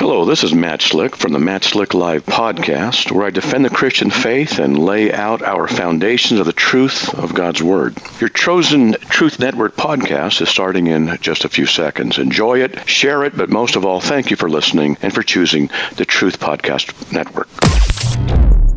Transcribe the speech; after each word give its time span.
Hello, 0.00 0.24
this 0.24 0.44
is 0.44 0.54
Matt 0.54 0.80
Slick 0.80 1.14
from 1.14 1.34
the 1.34 1.38
Matt 1.38 1.62
Slick 1.62 1.92
Live 1.92 2.24
podcast, 2.24 3.12
where 3.12 3.26
I 3.26 3.28
defend 3.28 3.66
the 3.66 3.68
Christian 3.68 4.08
faith 4.08 4.58
and 4.58 4.78
lay 4.78 5.12
out 5.12 5.42
our 5.42 5.68
foundations 5.68 6.40
of 6.40 6.46
the 6.46 6.54
truth 6.54 7.12
of 7.12 7.34
God's 7.34 7.62
Word. 7.62 7.98
Your 8.18 8.30
chosen 8.30 8.92
Truth 8.92 9.38
Network 9.38 9.76
podcast 9.76 10.40
is 10.40 10.48
starting 10.48 10.86
in 10.86 11.18
just 11.20 11.44
a 11.44 11.50
few 11.50 11.66
seconds. 11.66 12.16
Enjoy 12.16 12.62
it, 12.62 12.88
share 12.88 13.24
it, 13.24 13.36
but 13.36 13.50
most 13.50 13.76
of 13.76 13.84
all, 13.84 14.00
thank 14.00 14.30
you 14.30 14.38
for 14.38 14.48
listening 14.48 14.96
and 15.02 15.12
for 15.12 15.22
choosing 15.22 15.68
the 15.96 16.06
Truth 16.06 16.40
Podcast 16.40 17.12
Network. 17.12 17.48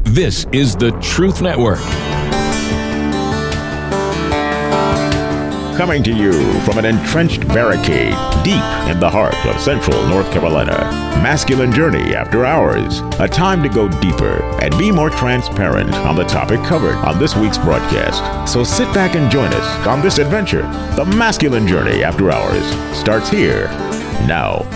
This 0.04 0.46
is 0.52 0.76
the 0.76 0.92
Truth 1.00 1.42
Network. 1.42 1.80
Coming 5.78 6.04
to 6.04 6.14
you 6.14 6.34
from 6.60 6.78
an 6.78 6.86
entrenched 6.86 7.48
barricade 7.48 8.14
deep 8.44 8.64
in 8.88 9.00
the 9.00 9.10
heart 9.10 9.34
of 9.48 9.60
central 9.60 10.06
North 10.08 10.32
Carolina. 10.32 10.78
Masculine 11.24 11.72
Journey 11.72 12.14
After 12.14 12.46
Hours. 12.46 13.00
A 13.20 13.28
time 13.28 13.64
to 13.64 13.70
go 13.70 13.88
deeper 14.00 14.44
and 14.62 14.78
be 14.78 14.92
more 14.92 15.10
transparent 15.10 15.92
on 15.92 16.16
the 16.16 16.26
topic 16.26 16.62
covered 16.62 16.96
on 16.98 17.18
this 17.18 17.36
week's 17.36 17.58
broadcast. 17.58 18.54
So 18.54 18.64
sit 18.64 18.94
back 18.94 19.16
and 19.16 19.32
join 19.32 19.52
us 19.52 19.88
on 19.88 20.02
this 20.02 20.20
adventure. 20.20 20.62
The 20.96 21.06
Masculine 21.18 21.68
Journey 21.68 22.04
After 22.04 22.30
Hours 22.30 22.64
starts 22.96 23.30
here 23.30 23.66
now. 24.28 24.70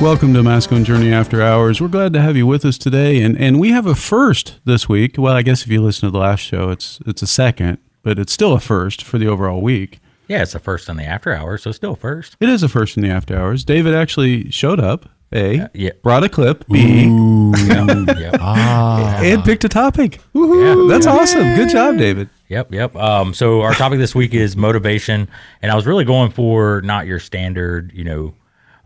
Welcome 0.00 0.32
to 0.32 0.42
Masculine 0.42 0.86
Journey 0.86 1.12
After 1.12 1.42
Hours. 1.42 1.78
We're 1.78 1.88
glad 1.88 2.14
to 2.14 2.22
have 2.22 2.38
you 2.38 2.46
with 2.46 2.64
us 2.64 2.78
today, 2.78 3.20
and, 3.20 3.36
and 3.36 3.60
we 3.60 3.68
have 3.68 3.84
a 3.84 3.94
first 3.94 4.60
this 4.64 4.88
week. 4.88 5.16
Well, 5.18 5.34
I 5.34 5.42
guess 5.42 5.62
if 5.62 5.68
you 5.68 5.82
listen 5.82 6.06
to 6.06 6.10
the 6.10 6.18
last 6.18 6.40
show, 6.40 6.70
it's 6.70 7.00
it's 7.04 7.20
a 7.20 7.26
second, 7.26 7.78
but 8.02 8.18
it's 8.18 8.32
still 8.32 8.54
a 8.54 8.60
first 8.60 9.02
for 9.02 9.18
the 9.18 9.26
overall 9.26 9.60
week. 9.60 10.00
Yeah, 10.28 10.42
it's 10.42 10.52
the 10.52 10.58
first 10.58 10.88
in 10.88 10.96
the 10.96 11.04
after 11.04 11.32
hours, 11.32 11.62
so 11.62 11.72
still 11.72 11.94
first. 11.94 12.36
It 12.40 12.48
is 12.48 12.62
a 12.62 12.68
first 12.68 12.96
in 12.96 13.02
the 13.02 13.10
after 13.10 13.36
hours. 13.36 13.64
David 13.64 13.94
actually 13.94 14.50
showed 14.50 14.80
up. 14.80 15.08
A 15.32 15.68
yeah. 15.74 15.90
brought 16.04 16.22
a 16.22 16.28
clip. 16.28 16.64
B 16.68 17.04
Yep, 17.66 18.16
yep. 18.16 18.40
and 18.40 19.44
picked 19.44 19.64
a 19.64 19.68
topic. 19.68 20.20
Yeah. 20.34 20.86
That's 20.88 21.06
awesome. 21.06 21.56
Good 21.56 21.68
job, 21.68 21.98
David. 21.98 22.28
Yep, 22.48 22.72
yep. 22.72 22.94
Um, 22.94 23.34
so 23.34 23.62
our 23.62 23.74
topic 23.74 23.98
this 23.98 24.14
week 24.14 24.34
is 24.34 24.56
motivation, 24.56 25.28
and 25.62 25.72
I 25.72 25.74
was 25.74 25.84
really 25.84 26.04
going 26.04 26.30
for 26.30 26.80
not 26.82 27.06
your 27.06 27.18
standard, 27.18 27.90
you 27.92 28.04
know, 28.04 28.34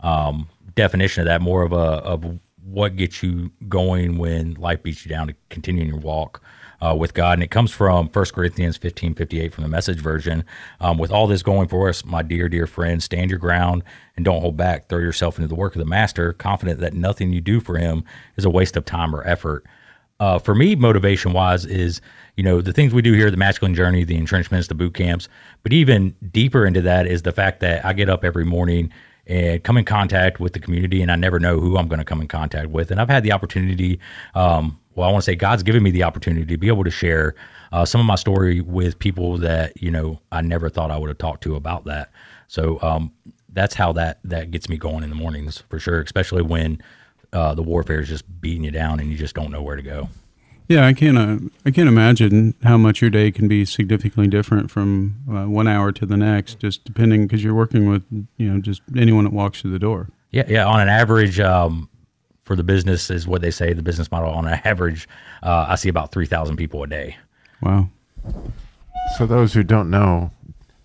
um, 0.03 0.49
definition 0.75 1.21
of 1.21 1.27
that, 1.27 1.43
more 1.43 1.63
of 1.63 1.73
a 1.73 1.77
of 1.77 2.39
what 2.65 2.97
gets 2.97 3.23
you 3.23 3.51
going 3.69 4.17
when 4.17 4.55
life 4.55 4.83
beats 4.83 5.05
you 5.05 5.11
down 5.11 5.27
to 5.27 5.35
continue 5.51 5.85
your 5.85 5.99
walk 5.99 6.43
uh, 6.81 6.95
with 6.99 7.15
God. 7.15 7.35
And 7.35 7.43
it 7.43 7.51
comes 7.51 7.71
from 7.71 8.09
1 8.09 8.25
Corinthians 8.35 8.77
15 8.77 9.15
58 9.15 9.53
from 9.53 9.63
the 9.63 9.69
message 9.69 9.99
version. 9.99 10.45
Um, 10.81 10.99
with 10.99 11.11
all 11.11 11.27
this 11.27 11.43
going 11.43 11.69
for 11.69 11.89
us, 11.89 12.05
my 12.05 12.23
dear, 12.23 12.49
dear 12.49 12.67
friend, 12.67 13.03
stand 13.03 13.31
your 13.31 13.39
ground 13.39 13.83
and 14.17 14.25
don't 14.25 14.41
hold 14.41 14.57
back. 14.57 14.89
Throw 14.89 14.99
yourself 14.99 15.39
into 15.39 15.49
the 15.49 15.55
work 15.55 15.75
of 15.75 15.81
the 15.81 15.87
master, 15.87 16.33
confident 16.33 16.81
that 16.81 16.95
nothing 16.95 17.33
you 17.33 17.41
do 17.41 17.61
for 17.61 17.77
him 17.77 18.05
is 18.37 18.45
a 18.45 18.51
waste 18.51 18.77
of 18.77 18.85
time 18.85 19.15
or 19.15 19.27
effort. 19.27 19.65
Uh, 20.21 20.39
for 20.39 20.55
me, 20.55 20.77
motivation 20.77 21.33
wise, 21.33 21.65
is 21.65 22.03
you 22.37 22.45
know 22.45 22.61
the 22.61 22.73
things 22.73 22.93
we 22.93 23.01
do 23.01 23.15
here, 23.15 23.31
the 23.31 23.39
masculine 23.39 23.75
journey, 23.75 24.05
the 24.05 24.17
entrenchments, 24.17 24.69
the 24.69 24.75
boot 24.75 24.93
camps. 24.93 25.29
But 25.63 25.73
even 25.73 26.15
deeper 26.31 26.67
into 26.67 26.83
that 26.83 27.07
is 27.07 27.23
the 27.23 27.33
fact 27.33 27.61
that 27.61 27.85
I 27.85 27.95
get 27.95 28.11
up 28.11 28.23
every 28.23 28.45
morning 28.45 28.93
and 29.27 29.63
come 29.63 29.79
in 29.79 29.85
contact 29.85 30.39
with 30.39 30.53
the 30.53 30.59
community, 30.59 31.01
and 31.01 31.11
I 31.11 31.17
never 31.17 31.41
know 31.41 31.59
who 31.59 31.79
I'm 31.79 31.89
going 31.89 32.01
to 32.01 32.05
come 32.05 32.21
in 32.21 32.29
contact 32.29 32.69
with. 32.69 32.91
And 32.91 33.01
I've 33.01 33.09
had 33.09 33.23
the 33.23 33.33
opportunity. 33.33 33.99
Um, 34.35 34.79
well, 35.01 35.09
I 35.09 35.13
want 35.13 35.25
to 35.25 35.31
say 35.31 35.35
God's 35.35 35.63
given 35.63 35.83
me 35.83 35.91
the 35.91 36.03
opportunity 36.03 36.47
to 36.47 36.59
be 36.59 36.69
able 36.69 36.85
to 36.85 36.91
share 36.91 37.35
uh, 37.73 37.85
some 37.85 38.01
of 38.01 38.07
my 38.07 38.17
story 38.17 38.61
with 38.61 38.99
people 38.99 39.39
that 39.39 39.81
you 39.81 39.91
know 39.91 40.21
I 40.31 40.43
never 40.43 40.69
thought 40.69 40.91
I 40.91 40.99
would 40.99 41.09
have 41.09 41.19
talked 41.19 41.43
to 41.45 41.57
about 41.57 41.85
that. 41.87 42.11
So 42.49 42.79
um, 42.83 43.13
that's 43.53 43.75
how 43.75 43.93
that 43.93 44.21
that 44.25 44.51
gets 44.51 44.69
me 44.69 44.77
going 44.77 45.03
in 45.03 45.11
the 45.11 45.17
mornings 45.17 45.65
for 45.69 45.79
sure, 45.79 46.01
especially 46.01 46.43
when 46.43 46.83
uh, 47.33 47.55
the 47.55 47.63
warfare 47.63 48.01
is 48.01 48.09
just 48.09 48.41
beating 48.41 48.65
you 48.65 48.71
down 48.71 49.01
and 49.01 49.11
you 49.11 49.17
just 49.17 49.35
don't 49.35 49.51
know 49.51 49.63
where 49.63 49.77
to 49.77 49.83
go. 49.83 50.09
Yeah, 50.69 50.87
I 50.87 50.93
can't. 50.93 51.19
Uh, 51.19 51.39
I 51.65 51.71
can't 51.73 51.89
imagine 51.89 52.55
how 52.63 52.77
much 52.77 53.01
your 53.01 53.11
day 53.11 53.33
can 53.33 53.49
be 53.49 53.65
significantly 53.65 54.29
different 54.29 54.71
from 54.71 55.17
uh, 55.29 55.47
one 55.47 55.67
hour 55.67 55.91
to 55.93 56.07
the 56.07 56.17
next, 56.17 56.61
just 56.61 56.85
depending 56.85 57.27
because 57.27 57.43
you're 57.43 57.55
working 57.55 57.89
with 57.89 58.05
you 58.37 58.53
know 58.53 58.61
just 58.61 58.83
anyone 58.97 59.25
that 59.25 59.33
walks 59.33 59.63
through 59.63 59.73
the 59.73 59.81
door. 59.81 60.11
Yeah, 60.31 60.45
yeah. 60.47 60.67
On 60.67 60.79
an 60.79 60.89
average, 60.89 61.41
um, 61.41 61.89
for 62.51 62.57
the 62.57 62.65
business 62.65 63.11
is 63.11 63.29
what 63.29 63.43
they 63.43 63.51
say 63.53 63.73
the 63.73 63.81
business 63.81 64.11
model. 64.11 64.29
On 64.29 64.45
an 64.45 64.61
average, 64.65 65.09
uh, 65.41 65.67
I 65.69 65.77
see 65.77 65.89
about 65.89 66.11
three 66.11 66.27
thousand 66.27 66.57
people 66.57 66.83
a 66.83 66.89
day. 66.89 67.17
Wow. 67.63 67.91
So 69.17 69.25
those 69.25 69.55
who 69.55 69.63
don't 69.63 69.89
know, 69.89 70.33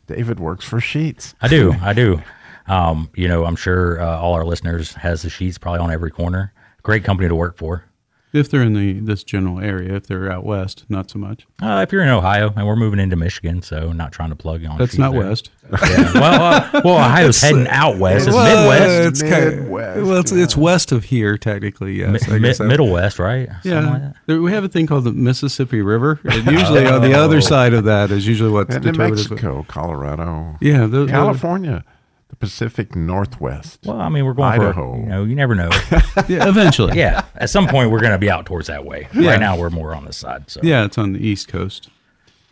David 0.05 0.39
works 0.39 0.63
for 0.63 0.77
Sheetz. 0.77 1.33
I 1.41 1.47
do, 1.47 1.73
I 1.81 1.93
do. 1.93 2.21
Um, 2.67 3.11
you 3.13 3.27
know, 3.27 3.45
I'm 3.45 3.55
sure 3.55 4.01
uh, 4.01 4.17
all 4.17 4.33
our 4.33 4.43
listeners 4.43 4.93
has 4.93 5.21
the 5.21 5.29
Sheetz 5.29 5.61
probably 5.61 5.81
on 5.81 5.91
every 5.91 6.09
corner. 6.09 6.51
Great 6.81 7.03
company 7.03 7.29
to 7.29 7.35
work 7.35 7.57
for. 7.57 7.85
If 8.35 8.49
they're 8.49 8.61
in 8.63 8.73
the 8.73 8.99
this 8.99 9.23
general 9.23 9.59
area, 9.59 9.95
if 9.95 10.07
they're 10.07 10.31
out 10.31 10.43
west, 10.43 10.85
not 10.89 11.09
so 11.09 11.19
much. 11.19 11.45
Uh, 11.61 11.83
if 11.87 11.91
you're 11.91 12.03
in 12.03 12.09
Ohio, 12.09 12.51
and 12.55 12.67
we're 12.67 12.75
moving 12.75 12.99
into 12.99 13.15
Michigan, 13.15 13.61
so 13.61 13.91
not 13.91 14.11
trying 14.11 14.29
to 14.29 14.35
plug 14.35 14.65
on. 14.65 14.77
That's 14.77 14.97
not 14.97 15.11
there. 15.13 15.21
west. 15.27 15.49
Yeah. 15.71 16.11
Well, 16.13 16.43
uh, 16.43 16.81
well, 16.85 16.95
Ohio's 16.97 17.41
heading 17.41 17.67
out 17.69 17.97
west. 17.97 18.27
It's 18.27 18.35
Well, 18.35 18.69
Midwest, 18.69 19.07
It's 19.07 19.21
kind 19.31 19.61
Midwest, 19.61 20.01
well, 20.05 20.17
it's, 20.19 20.31
it's 20.31 20.55
west 20.55 20.91
of 20.91 21.03
here 21.05 21.39
technically. 21.39 21.93
Yes, 21.99 22.27
Mi- 22.29 22.37
mi- 22.37 22.53
Middle 22.67 22.91
West, 22.91 23.17
right? 23.17 23.47
Something 23.63 23.71
Yeah, 23.71 23.89
like 23.89 24.01
that. 24.03 24.15
There- 24.27 24.41
we 24.43 24.51
have 24.51 24.63
a 24.63 24.67
thing 24.69 24.85
called 24.85 25.05
the 25.05 25.11
Mississippi 25.11 25.81
River, 25.81 26.19
and 26.23 26.45
usually 26.51 26.85
on 26.85 27.01
the 27.01 27.15
other 27.15 27.41
side 27.41 27.73
of 27.73 27.85
that 27.85 28.11
is 28.11 28.27
usually 28.27 28.51
what's 28.51 28.75
And 28.75 28.85
New 28.85 28.91
determined. 28.91 29.15
Mexico, 29.29 29.65
Colorado, 29.67 30.55
Yeah, 30.61 30.81
the, 30.85 31.05
the- 31.05 31.07
California, 31.07 31.83
the 32.29 32.35
Pacific 32.35 32.95
Northwest. 32.95 33.79
Well, 33.85 33.99
I 33.99 34.09
mean, 34.09 34.25
we're 34.25 34.33
going 34.33 34.53
Idaho. 34.53 34.93
for 34.93 34.99
you 34.99 35.05
know, 35.05 35.23
you 35.23 35.35
never 35.35 35.55
know. 35.55 35.69
yeah, 36.27 36.47
eventually. 36.49 36.97
yeah, 36.97 37.23
at 37.35 37.49
some 37.49 37.67
point 37.67 37.91
we're 37.91 37.99
going 37.99 38.11
to 38.13 38.17
be 38.17 38.29
out 38.29 38.45
towards 38.45 38.67
that 38.67 38.85
way. 38.85 39.07
Yeah. 39.13 39.31
Right 39.31 39.39
now 39.39 39.57
we're 39.57 39.69
more 39.69 39.93
on 39.95 40.05
this 40.05 40.17
side. 40.17 40.49
So 40.49 40.59
yeah, 40.63 40.85
it's 40.85 40.97
on 40.97 41.13
the 41.13 41.19
east 41.19 41.47
coast, 41.47 41.89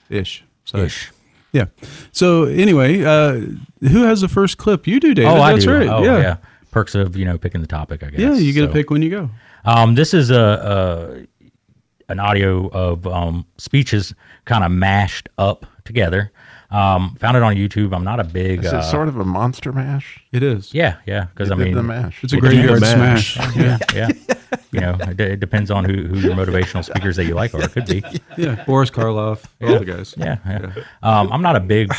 ish. 0.10 0.44
So, 0.66 0.78
ish. 0.80 1.12
Yeah. 1.52 1.66
So 2.12 2.46
anyway, 2.46 3.04
uh, 3.04 3.42
who 3.82 4.04
has 4.04 4.22
the 4.22 4.28
first 4.28 4.58
clip? 4.58 4.88
You 4.88 5.00
do, 5.00 5.14
David. 5.14 5.30
Oh, 5.32 5.42
I 5.42 5.54
That's 5.54 5.66
do. 5.66 5.74
right. 5.74 5.88
Oh, 5.88 6.04
yeah. 6.04 6.20
yeah. 6.20 6.38
Perks 6.72 6.96
of 6.96 7.16
you 7.16 7.26
know 7.26 7.38
picking 7.38 7.62
the 7.62 7.68
topic. 7.68 8.04
I 8.04 8.10
guess. 8.10 8.20
Yeah, 8.20 8.34
you 8.34 8.54
get 8.54 8.62
So, 8.62 8.68
to 8.68 8.74
pick 8.74 8.90
when 8.90 9.02
you 9.04 9.10
go. 9.12 9.30
Um, 9.66 9.94
this 9.96 10.14
is 10.14 10.32
a, 10.32 11.28
a 12.10 12.12
an 12.12 12.20
audio 12.20 12.68
of 12.70 13.06
um, 13.08 13.46
speeches 13.58 14.14
kind 14.46 14.64
of 14.64 14.72
mashed 14.72 15.30
up 15.38 15.66
together. 15.86 16.32
Um, 16.74 17.16
found 17.20 17.38
it 17.38 17.44
on 17.44 17.56
YouTube. 17.56 17.96
I'm 17.96 18.04
not 18.04 18.20
a 18.20 18.24
big. 18.24 18.64
Is 18.66 18.74
Uh, 18.74 18.78
it 18.78 18.84
sort 18.84 19.08
of 19.08 19.18
a 19.20 19.24
monster 19.24 19.72
mash? 19.72 20.24
It 20.32 20.42
is. 20.44 20.74
yeah, 20.74 20.98
yeah. 21.06 21.26
Because 21.26 21.52
I 21.52 21.56
mean, 21.56 21.76
the 21.76 21.84
mash. 21.84 22.24
It's 22.24 22.34
a 22.34 22.38
graveyard 22.38 22.80
smash. 22.80 23.38
yeah, 23.56 23.78
yeah. 23.94 24.10
You 24.72 24.80
know, 24.82 24.98
it, 25.02 25.20
it 25.20 25.40
depends 25.40 25.70
on 25.70 25.86
who, 25.86 26.04
who 26.04 26.18
your 26.20 26.34
motivational 26.36 26.84
speakers 26.84 27.16
that 27.18 27.26
you 27.26 27.36
like 27.36 27.54
are. 27.54 27.62
It 27.62 27.72
could 27.72 27.86
be. 27.86 28.04
Yeah. 28.36 28.64
Boris 28.66 28.90
Karloff, 28.90 29.44
all 29.62 29.78
the 29.78 29.86
guys. 29.86 30.16
Yeah, 30.18 30.40
yeah. 30.48 30.74
Um, 31.04 31.32
I'm 31.32 31.44
not 31.44 31.56
a 31.56 31.60
big 31.60 31.90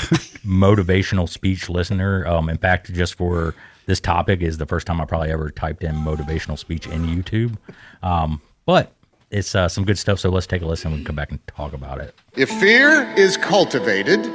motivational 0.45 1.29
speech 1.29 1.69
listener. 1.69 2.27
Um, 2.27 2.49
in 2.49 2.59
fact, 2.59 2.93
just 2.93 3.15
for 3.15 3.55
this 3.87 4.01
topic 4.01 4.41
is 4.43 4.59
the 4.59 4.67
first 4.67 4.87
time 4.87 5.01
I 5.01 5.05
probably 5.05 5.31
ever 5.31 5.51
typed 5.51 5.85
in 5.85 5.95
motivational 5.95 6.59
speech 6.59 6.87
in 6.89 7.07
YouTube. 7.07 7.57
Um, 8.03 8.41
but 8.67 8.93
it's 9.31 9.55
uh, 9.55 9.69
some 9.69 9.85
good 9.85 9.99
stuff. 9.99 10.19
So 10.19 10.29
let's 10.31 10.47
take 10.47 10.63
a 10.63 10.67
listen. 10.67 10.91
We 10.91 10.99
can 10.99 11.05
come 11.07 11.17
back 11.17 11.31
and 11.31 11.47
talk 11.47 11.73
about 11.73 12.01
it. 12.01 12.15
If 12.37 12.51
fear 12.61 13.03
is 13.17 13.37
cultivated, 13.37 14.27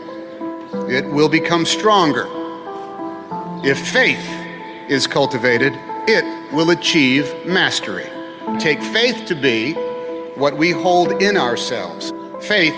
it 0.89 1.05
will 1.05 1.29
become 1.29 1.65
stronger. 1.65 2.27
If 3.63 3.79
faith 3.87 4.25
is 4.89 5.07
cultivated, 5.07 5.73
it 6.07 6.53
will 6.53 6.71
achieve 6.71 7.33
mastery. 7.45 8.07
Take 8.59 8.81
faith 8.81 9.25
to 9.27 9.35
be 9.35 9.73
what 10.35 10.57
we 10.57 10.71
hold 10.71 11.21
in 11.21 11.37
ourselves. 11.37 12.13
Faith 12.41 12.75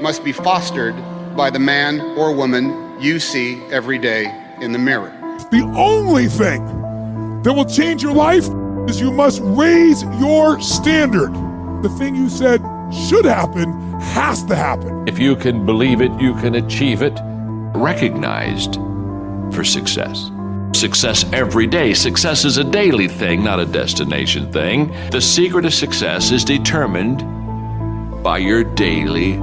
must 0.00 0.24
be 0.24 0.32
fostered 0.32 0.94
by 1.36 1.50
the 1.50 1.58
man 1.58 2.00
or 2.18 2.34
woman 2.34 3.00
you 3.00 3.18
see 3.18 3.62
every 3.70 3.98
day 3.98 4.26
in 4.60 4.72
the 4.72 4.78
mirror. 4.78 5.10
The 5.50 5.62
only 5.76 6.26
thing 6.26 6.64
that 7.42 7.52
will 7.52 7.64
change 7.64 8.02
your 8.02 8.14
life 8.14 8.48
is 8.88 9.00
you 9.00 9.12
must 9.12 9.40
raise 9.42 10.02
your 10.20 10.60
standard. 10.60 11.32
The 11.82 11.88
thing 11.90 12.14
you 12.14 12.28
said 12.28 12.62
should 12.92 13.24
happen 13.24 13.98
has 14.00 14.44
to 14.44 14.56
happen. 14.56 15.06
If 15.08 15.18
you 15.18 15.36
can 15.36 15.64
believe 15.64 16.00
it, 16.00 16.12
you 16.20 16.34
can 16.34 16.54
achieve 16.54 17.02
it. 17.02 17.18
Recognized 17.74 18.76
for 19.52 19.64
success. 19.64 20.30
Success 20.72 21.24
every 21.32 21.66
day. 21.66 21.92
Success 21.92 22.44
is 22.44 22.56
a 22.56 22.64
daily 22.64 23.08
thing, 23.08 23.42
not 23.42 23.58
a 23.58 23.66
destination 23.66 24.52
thing. 24.52 24.94
The 25.10 25.20
secret 25.20 25.64
of 25.64 25.74
success 25.74 26.30
is 26.30 26.44
determined 26.44 27.24
by 28.22 28.38
your 28.38 28.62
daily 28.62 29.34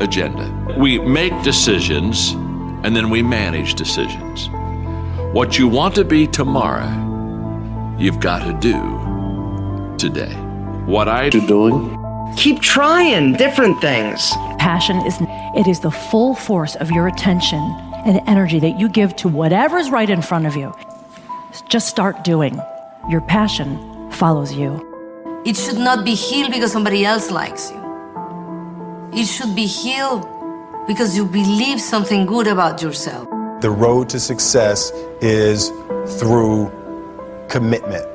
agenda. 0.00 0.74
We 0.76 0.98
make 0.98 1.32
decisions 1.42 2.32
and 2.82 2.96
then 2.96 3.08
we 3.08 3.22
manage 3.22 3.74
decisions. 3.74 4.48
What 5.32 5.56
you 5.56 5.68
want 5.68 5.94
to 5.94 6.04
be 6.04 6.26
tomorrow, 6.26 6.88
you've 7.98 8.18
got 8.18 8.44
to 8.44 8.52
do 8.54 9.96
today. 9.96 10.34
What 10.86 11.08
I 11.08 11.28
do 11.28 11.46
doing 11.46 11.99
Keep 12.36 12.60
trying 12.60 13.34
different 13.34 13.80
things. 13.80 14.30
Passion 14.58 14.96
is 15.06 15.18
it 15.56 15.66
is 15.66 15.80
the 15.80 15.90
full 15.90 16.34
force 16.34 16.76
of 16.76 16.90
your 16.90 17.08
attention 17.08 17.60
and 18.06 18.20
energy 18.26 18.60
that 18.60 18.78
you 18.78 18.88
give 18.88 19.14
to 19.16 19.28
whatever's 19.28 19.90
right 19.90 20.08
in 20.08 20.22
front 20.22 20.46
of 20.46 20.56
you. 20.56 20.72
Just 21.68 21.88
start 21.88 22.24
doing. 22.24 22.60
your 23.08 23.20
passion 23.22 24.10
follows 24.12 24.52
you. 24.52 24.86
It 25.44 25.56
should 25.56 25.78
not 25.78 26.04
be 26.04 26.14
healed 26.14 26.52
because 26.52 26.70
somebody 26.70 27.04
else 27.04 27.30
likes 27.30 27.70
you. 27.70 27.80
It 29.12 29.26
should 29.26 29.56
be 29.56 29.66
healed 29.66 30.26
because 30.86 31.16
you 31.16 31.24
believe 31.26 31.80
something 31.80 32.26
good 32.26 32.46
about 32.46 32.82
yourself. 32.82 33.28
The 33.60 33.70
road 33.70 34.08
to 34.10 34.20
success 34.20 34.92
is 35.20 35.70
through 36.20 36.70
commitment 37.48 38.06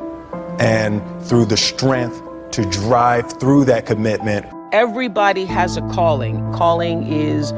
and 0.59 1.01
through 1.25 1.45
the 1.45 1.57
strength 1.57 2.21
to 2.55 2.63
drive 2.69 3.37
through 3.37 3.65
that 3.65 3.85
commitment. 3.85 4.45
Everybody 4.71 5.43
has 5.43 5.75
a 5.75 5.81
calling. 5.89 6.39
Calling 6.53 7.05
is 7.11 7.49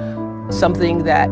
something 0.50 1.04
that 1.04 1.30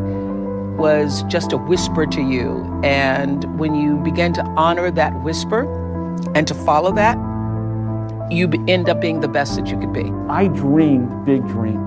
was 0.78 1.24
just 1.24 1.52
a 1.52 1.58
whisper 1.58 2.06
to 2.06 2.22
you. 2.22 2.64
And 2.84 3.44
when 3.58 3.74
you 3.74 3.98
begin 3.98 4.34
to 4.34 4.44
honor 4.56 4.92
that 4.92 5.24
whisper 5.24 5.64
and 6.36 6.48
to 6.48 6.54
follow 6.54 6.92
that, 6.94 7.18
you 8.30 8.52
end 8.68 8.88
up 8.88 9.02
being 9.02 9.22
the 9.22 9.28
best 9.28 9.56
that 9.56 9.66
you 9.66 9.80
could 9.80 9.94
be. 9.94 10.12
I 10.30 10.48
dreamed 10.48 11.26
big 11.26 11.44
dreams. 11.48 11.82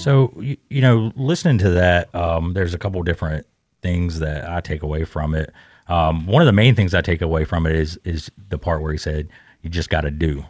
So 0.00 0.32
you, 0.38 0.56
you 0.68 0.80
know, 0.82 1.10
listening 1.16 1.58
to 1.58 1.70
that, 1.70 2.14
um, 2.14 2.52
there's 2.52 2.74
a 2.74 2.78
couple 2.78 3.02
different 3.02 3.44
things 3.82 4.20
that 4.20 4.48
I 4.48 4.60
take 4.60 4.84
away 4.84 5.04
from 5.04 5.34
it. 5.34 5.52
Um, 5.90 6.26
one 6.26 6.40
of 6.40 6.46
the 6.46 6.52
main 6.52 6.74
things 6.74 6.94
I 6.94 7.00
take 7.00 7.20
away 7.20 7.44
from 7.44 7.66
it 7.66 7.74
is 7.74 7.98
is 8.04 8.30
the 8.48 8.58
part 8.58 8.80
where 8.80 8.92
he 8.92 8.98
said, 8.98 9.28
"You 9.62 9.70
just 9.70 9.90
got 9.90 10.02
to 10.02 10.10
do." 10.10 10.44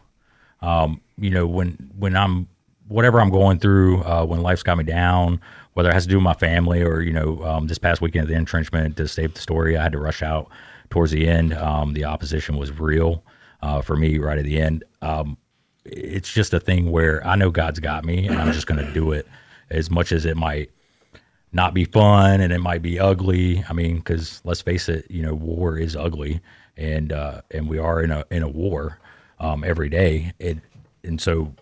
Um, 0.61 1.01
you 1.19 1.31
know, 1.31 1.47
when 1.47 1.91
when 1.99 2.15
I'm 2.15 2.47
whatever 2.89 3.21
I'm 3.21 3.31
going 3.31 3.59
through, 3.59 4.03
uh, 4.03 4.25
when 4.25 4.43
life's 4.43 4.63
got 4.63 4.77
me 4.77 4.85
down, 4.85 5.41
whether 5.73 5.89
it 5.89 5.95
has 5.95 6.05
to 6.05 6.11
do 6.11 6.17
with 6.17 6.25
my 6.25 6.35
family 6.35 6.83
or 6.83 7.01
you 7.01 7.13
know, 7.13 7.43
um, 7.45 7.67
this 7.69 7.79
past 7.79 8.03
weekend 8.03 8.25
at 8.25 8.29
the 8.29 8.35
entrenchment 8.35 8.97
to 8.99 9.09
save 9.09 9.35
the 9.35 9.41
story, 9.41 9.77
I 9.77 9.83
had 9.83 9.93
to 9.93 9.99
rush 9.99 10.23
out 10.23 10.51
towards 10.91 11.13
the 11.13 11.27
end. 11.27 11.55
Um, 11.55 11.95
the 11.95 12.05
opposition 12.05 12.59
was 12.59 12.79
real 12.79 13.25
uh, 13.63 13.81
for 13.81 13.97
me 13.97 14.19
right 14.19 14.39
at 14.39 14.45
the 14.45 14.61
end. 14.61 14.85
Um, 15.01 15.39
it's 15.87 16.31
just 16.31 16.53
a 16.53 16.61
thing 16.61 16.91
where 16.91 17.27
I 17.27 17.37
know 17.37 17.51
God's 17.51 17.81
got 17.81 18.05
me, 18.05 18.27
and 18.27 18.39
I'm 18.39 18.53
just 18.53 18.67
going 18.67 18.85
to 18.85 18.93
do 18.93 19.13
it, 19.13 19.27
as 19.71 19.91
much 19.91 20.13
as 20.13 20.27
it 20.27 20.37
might 20.37 20.71
not 21.53 21.75
be 21.75 21.85
fun 21.85 22.41
and 22.41 22.53
it 22.53 22.61
might 22.61 22.83
be 22.83 22.99
ugly. 22.99 23.65
I 23.69 23.73
mean, 23.73 23.97
because 23.97 24.41
let's 24.45 24.61
face 24.63 24.89
it, 24.89 25.11
you 25.11 25.23
know, 25.23 25.35
war 25.35 25.77
is 25.77 25.97
ugly, 25.97 26.41
and 26.77 27.13
uh, 27.13 27.43
and 27.51 27.69
we 27.69 27.79
are 27.79 28.03
in 28.03 28.11
a 28.11 28.25
in 28.31 28.43
a 28.43 28.49
war 28.49 28.99
um, 29.39 29.65
every 29.65 29.89
day. 29.89 30.33
It 30.39 30.59
and 31.05 31.21
so 31.21 31.53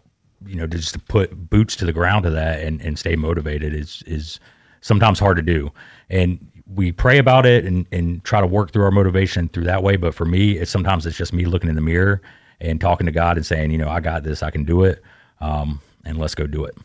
you 0.46 0.56
know, 0.56 0.66
just 0.66 0.92
to 0.94 0.98
put 1.00 1.50
boots 1.50 1.74
to 1.76 1.84
the 1.84 1.92
ground 1.92 2.24
to 2.24 2.30
that 2.30 2.62
and, 2.62 2.80
and 2.80 2.98
stay 2.98 3.16
motivated 3.16 3.74
is 3.74 4.02
is 4.06 4.40
sometimes 4.80 5.18
hard 5.18 5.36
to 5.36 5.42
do. 5.42 5.70
And 6.10 6.38
we 6.74 6.92
pray 6.92 7.18
about 7.18 7.46
it 7.46 7.64
and, 7.64 7.86
and 7.92 8.22
try 8.24 8.40
to 8.40 8.46
work 8.46 8.72
through 8.72 8.84
our 8.84 8.90
motivation 8.90 9.48
through 9.48 9.64
that 9.64 9.82
way. 9.82 9.96
But 9.96 10.14
for 10.14 10.24
me, 10.24 10.52
it's 10.52 10.70
sometimes 10.70 11.06
it's 11.06 11.16
just 11.16 11.32
me 11.32 11.44
looking 11.46 11.68
in 11.68 11.74
the 11.74 11.82
mirror 11.82 12.20
and 12.60 12.80
talking 12.80 13.06
to 13.06 13.12
God 13.12 13.36
and 13.36 13.46
saying, 13.46 13.70
you 13.70 13.78
know, 13.78 13.88
I 13.88 14.00
got 14.00 14.22
this, 14.22 14.42
I 14.42 14.50
can 14.50 14.64
do 14.64 14.84
it, 14.84 15.02
um, 15.40 15.80
and 16.04 16.18
let's 16.18 16.34
go 16.34 16.46
do 16.46 16.64
it. 16.64 16.76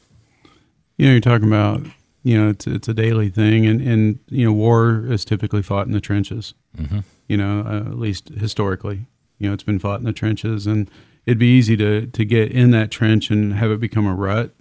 You 0.97 1.07
know, 1.07 1.11
you're 1.11 1.21
talking 1.21 1.47
about, 1.47 1.81
you 2.23 2.41
know, 2.41 2.49
it's 2.49 2.65
it's 2.67 2.87
a 2.87 2.93
daily 2.93 3.29
thing, 3.29 3.65
and 3.65 3.81
and 3.81 4.19
you 4.29 4.45
know, 4.45 4.53
war 4.53 5.05
is 5.07 5.25
typically 5.25 5.61
fought 5.61 5.87
in 5.87 5.93
the 5.93 6.01
trenches. 6.01 6.53
Mm-hmm. 6.77 6.99
You 7.27 7.37
know, 7.37 7.61
uh, 7.61 7.89
at 7.89 7.99
least 7.99 8.29
historically, 8.29 9.05
you 9.39 9.47
know, 9.47 9.53
it's 9.53 9.63
been 9.63 9.79
fought 9.79 9.99
in 9.99 10.05
the 10.05 10.13
trenches, 10.13 10.65
and 10.67 10.89
it'd 11.25 11.37
be 11.39 11.47
easy 11.57 11.77
to 11.77 12.07
to 12.07 12.25
get 12.25 12.51
in 12.51 12.71
that 12.71 12.91
trench 12.91 13.29
and 13.29 13.53
have 13.53 13.71
it 13.71 13.79
become 13.79 14.05
a 14.05 14.15
rut 14.15 14.51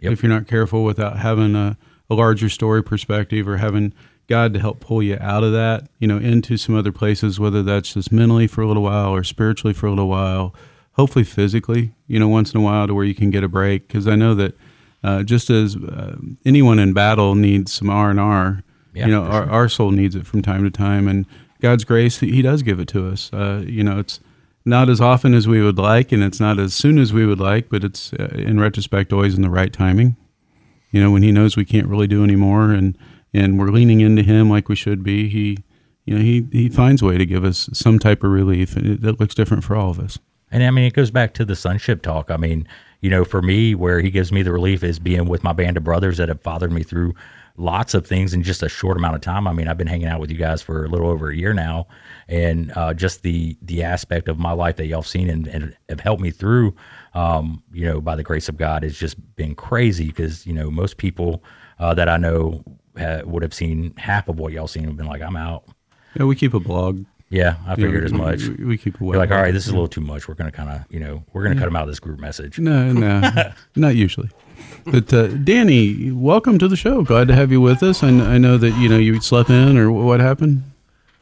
Yep. 0.00 0.12
if 0.12 0.22
you're 0.22 0.32
not 0.32 0.46
careful 0.46 0.82
without 0.82 1.18
having 1.18 1.54
a, 1.54 1.76
a 2.08 2.14
larger 2.14 2.48
story 2.48 2.82
perspective 2.82 3.46
or 3.46 3.58
having 3.58 3.92
God 4.28 4.54
to 4.54 4.60
help 4.60 4.80
pull 4.80 5.02
you 5.02 5.18
out 5.20 5.44
of 5.44 5.52
that, 5.52 5.88
you 5.98 6.08
know, 6.08 6.16
into 6.16 6.56
some 6.56 6.74
other 6.74 6.92
places, 6.92 7.38
whether 7.38 7.62
that's 7.62 7.92
just 7.94 8.10
mentally 8.10 8.46
for 8.46 8.62
a 8.62 8.66
little 8.66 8.82
while 8.84 9.10
or 9.10 9.22
spiritually 9.24 9.74
for 9.74 9.86
a 9.86 9.90
little 9.90 10.08
while, 10.08 10.54
hopefully 10.92 11.24
physically, 11.24 11.92
you 12.06 12.18
know, 12.18 12.28
once 12.28 12.54
in 12.54 12.60
a 12.60 12.62
while 12.62 12.86
to 12.86 12.94
where 12.94 13.04
you 13.04 13.14
can 13.14 13.28
get 13.30 13.44
a 13.44 13.48
break. 13.48 13.88
Because 13.88 14.08
I 14.08 14.16
know 14.16 14.34
that 14.36 14.56
uh, 15.02 15.22
just 15.22 15.50
as 15.50 15.76
uh, 15.76 16.16
anyone 16.44 16.78
in 16.78 16.92
battle 16.92 17.34
needs 17.34 17.72
some 17.72 17.90
R 17.90 18.10
and 18.10 18.20
R, 18.20 18.62
you 18.92 19.06
know, 19.06 19.24
for 19.24 19.30
our, 19.30 19.50
our 19.50 19.68
soul 19.68 19.90
needs 19.90 20.14
it 20.14 20.26
from 20.26 20.42
time 20.42 20.64
to 20.64 20.70
time, 20.70 21.08
and 21.08 21.26
God's 21.60 21.84
grace, 21.84 22.20
He 22.20 22.42
does 22.42 22.62
give 22.62 22.80
it 22.80 22.88
to 22.88 23.08
us. 23.08 23.32
Uh, 23.32 23.62
you 23.66 23.84
know, 23.84 23.98
it's 23.98 24.20
not 24.64 24.88
as 24.88 25.00
often 25.00 25.34
as 25.34 25.46
we 25.48 25.62
would 25.62 25.78
like, 25.78 26.12
and 26.12 26.22
it's 26.22 26.40
not 26.40 26.58
as 26.58 26.74
soon 26.74 26.98
as 26.98 27.12
we 27.12 27.26
would 27.26 27.40
like, 27.40 27.68
but 27.68 27.84
it's 27.84 28.12
uh, 28.12 28.30
in 28.34 28.60
retrospect 28.60 29.12
always 29.12 29.34
in 29.34 29.42
the 29.42 29.50
right 29.50 29.72
timing. 29.72 30.16
You 30.90 31.00
know, 31.02 31.10
when 31.10 31.22
He 31.22 31.32
knows 31.32 31.56
we 31.56 31.64
can't 31.64 31.86
really 31.86 32.06
do 32.06 32.24
anymore, 32.24 32.72
and 32.72 32.96
and 33.32 33.58
we're 33.58 33.68
leaning 33.68 34.00
into 34.00 34.22
Him 34.22 34.50
like 34.50 34.68
we 34.68 34.76
should 34.76 35.02
be, 35.02 35.28
He, 35.28 35.58
you 36.04 36.14
know, 36.14 36.20
He 36.20 36.46
He 36.52 36.68
finds 36.68 37.02
a 37.02 37.06
way 37.06 37.18
to 37.18 37.26
give 37.26 37.44
us 37.44 37.70
some 37.72 37.98
type 37.98 38.24
of 38.24 38.30
relief, 38.30 38.76
and 38.76 38.86
it, 38.86 39.04
it 39.04 39.20
looks 39.20 39.34
different 39.34 39.64
for 39.64 39.76
all 39.76 39.90
of 39.90 40.00
us. 40.00 40.18
And 40.50 40.64
I 40.64 40.70
mean, 40.70 40.84
it 40.84 40.94
goes 40.94 41.10
back 41.10 41.32
to 41.34 41.44
the 41.44 41.54
sonship 41.54 42.02
talk. 42.02 42.30
I 42.30 42.36
mean, 42.36 42.66
you 43.00 43.10
know, 43.10 43.24
for 43.24 43.42
me, 43.42 43.74
where 43.74 44.00
he 44.00 44.10
gives 44.10 44.30
me 44.32 44.42
the 44.42 44.52
relief 44.52 44.84
is 44.84 44.98
being 44.98 45.26
with 45.26 45.42
my 45.42 45.52
band 45.52 45.76
of 45.76 45.84
brothers 45.84 46.18
that 46.18 46.28
have 46.28 46.42
fathered 46.42 46.72
me 46.72 46.82
through 46.82 47.14
lots 47.56 47.94
of 47.94 48.06
things 48.06 48.32
in 48.32 48.42
just 48.42 48.62
a 48.62 48.68
short 48.68 48.96
amount 48.96 49.14
of 49.14 49.20
time. 49.20 49.46
I 49.46 49.52
mean, 49.52 49.68
I've 49.68 49.78
been 49.78 49.86
hanging 49.86 50.08
out 50.08 50.20
with 50.20 50.30
you 50.30 50.36
guys 50.36 50.62
for 50.62 50.84
a 50.84 50.88
little 50.88 51.08
over 51.08 51.28
a 51.28 51.36
year 51.36 51.52
now, 51.52 51.86
and 52.28 52.72
uh, 52.76 52.94
just 52.94 53.22
the 53.22 53.56
the 53.62 53.82
aspect 53.82 54.28
of 54.28 54.38
my 54.38 54.52
life 54.52 54.76
that 54.76 54.86
y'all 54.86 55.02
have 55.02 55.08
seen 55.08 55.28
and, 55.28 55.46
and 55.46 55.76
have 55.88 56.00
helped 56.00 56.22
me 56.22 56.30
through, 56.30 56.74
um, 57.14 57.62
you 57.72 57.84
know, 57.84 58.00
by 58.00 58.16
the 58.16 58.22
grace 58.22 58.48
of 58.48 58.56
God, 58.56 58.82
has 58.82 58.96
just 58.96 59.16
been 59.36 59.54
crazy. 59.54 60.06
Because 60.06 60.46
you 60.46 60.52
know, 60.52 60.70
most 60.70 60.96
people 60.96 61.44
uh, 61.78 61.94
that 61.94 62.08
I 62.08 62.16
know 62.16 62.64
ha- 62.98 63.22
would 63.24 63.42
have 63.42 63.54
seen 63.54 63.94
half 63.96 64.28
of 64.28 64.38
what 64.38 64.52
y'all 64.52 64.66
seen 64.66 64.84
and 64.84 64.96
been 64.96 65.06
like, 65.06 65.22
"I'm 65.22 65.36
out." 65.36 65.64
Yeah, 66.14 66.24
we 66.24 66.34
keep 66.34 66.54
a 66.54 66.60
blog. 66.60 67.04
Yeah, 67.30 67.54
I 67.66 67.72
You 67.72 67.76
know, 67.76 67.86
figured 67.86 68.04
as 68.04 68.12
much. 68.12 68.42
we- 68.48 68.64
we 68.64 68.76
keep 68.76 69.00
a 69.00 69.04
You're 69.04 69.16
like, 69.16 69.30
all 69.30 69.40
right, 69.40 69.54
this 69.54 69.62
is 69.64 69.68
a 69.68 69.72
little 69.72 69.86
too 69.88 70.00
much. 70.00 70.26
We're 70.26 70.34
gonna 70.34 70.50
kind 70.50 70.68
of, 70.68 70.80
you 70.90 70.98
know, 70.98 71.22
we're 71.32 71.44
gonna 71.44 71.54
Yeah. 71.54 71.60
cut 71.60 71.66
them 71.66 71.76
out 71.76 71.82
of 71.84 71.88
this 71.88 72.00
group 72.00 72.18
message. 72.18 72.58
No, 72.58 72.92
no, 72.92 73.30
not 73.76 73.94
usually. 73.94 74.30
But 74.84 75.12
uh, 75.14 75.28
Danny, 75.28 76.10
welcome 76.10 76.58
to 76.58 76.66
the 76.66 76.76
show. 76.76 77.02
Glad 77.02 77.28
to 77.28 77.34
have 77.34 77.52
you 77.52 77.60
with 77.60 77.82
us. 77.84 78.02
I, 78.02 78.08
I 78.08 78.38
know 78.38 78.58
that 78.58 78.76
you 78.78 78.88
know 78.88 78.98
you 78.98 79.20
slept 79.20 79.48
in 79.48 79.78
or 79.78 79.92
what 79.92 80.18
happened. 80.20 80.64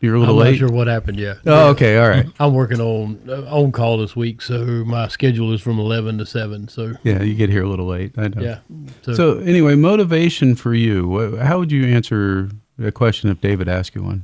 You're 0.00 0.14
a 0.14 0.20
little 0.20 0.36
I'm 0.38 0.44
late. 0.46 0.50
not 0.52 0.58
sure 0.58 0.70
what 0.70 0.86
happened 0.86 1.18
yet. 1.18 1.38
Oh, 1.44 1.70
okay, 1.70 1.98
all 1.98 2.08
right. 2.08 2.24
I'm 2.40 2.54
working 2.54 2.80
on 2.80 3.18
uh, 3.28 3.42
on 3.54 3.72
call 3.72 3.98
this 3.98 4.14
week, 4.16 4.40
so 4.40 4.64
my 4.86 5.08
schedule 5.08 5.52
is 5.52 5.60
from 5.60 5.78
eleven 5.78 6.16
to 6.18 6.24
seven. 6.26 6.68
So 6.68 6.94
Yeah, 7.02 7.22
you 7.22 7.34
get 7.34 7.50
here 7.50 7.64
a 7.64 7.68
little 7.68 7.86
late. 7.86 8.12
I 8.16 8.28
know. 8.28 8.40
Yeah. 8.40 8.58
So, 9.02 9.12
So- 9.14 9.38
anyway, 9.40 9.74
motivation 9.74 10.54
for 10.54 10.72
you. 10.72 11.36
How 11.38 11.58
would 11.58 11.70
you 11.72 11.84
answer 11.84 12.48
a 12.82 12.92
question 12.92 13.28
if 13.28 13.40
David 13.42 13.68
asked 13.68 13.94
you 13.94 14.02
one? 14.04 14.22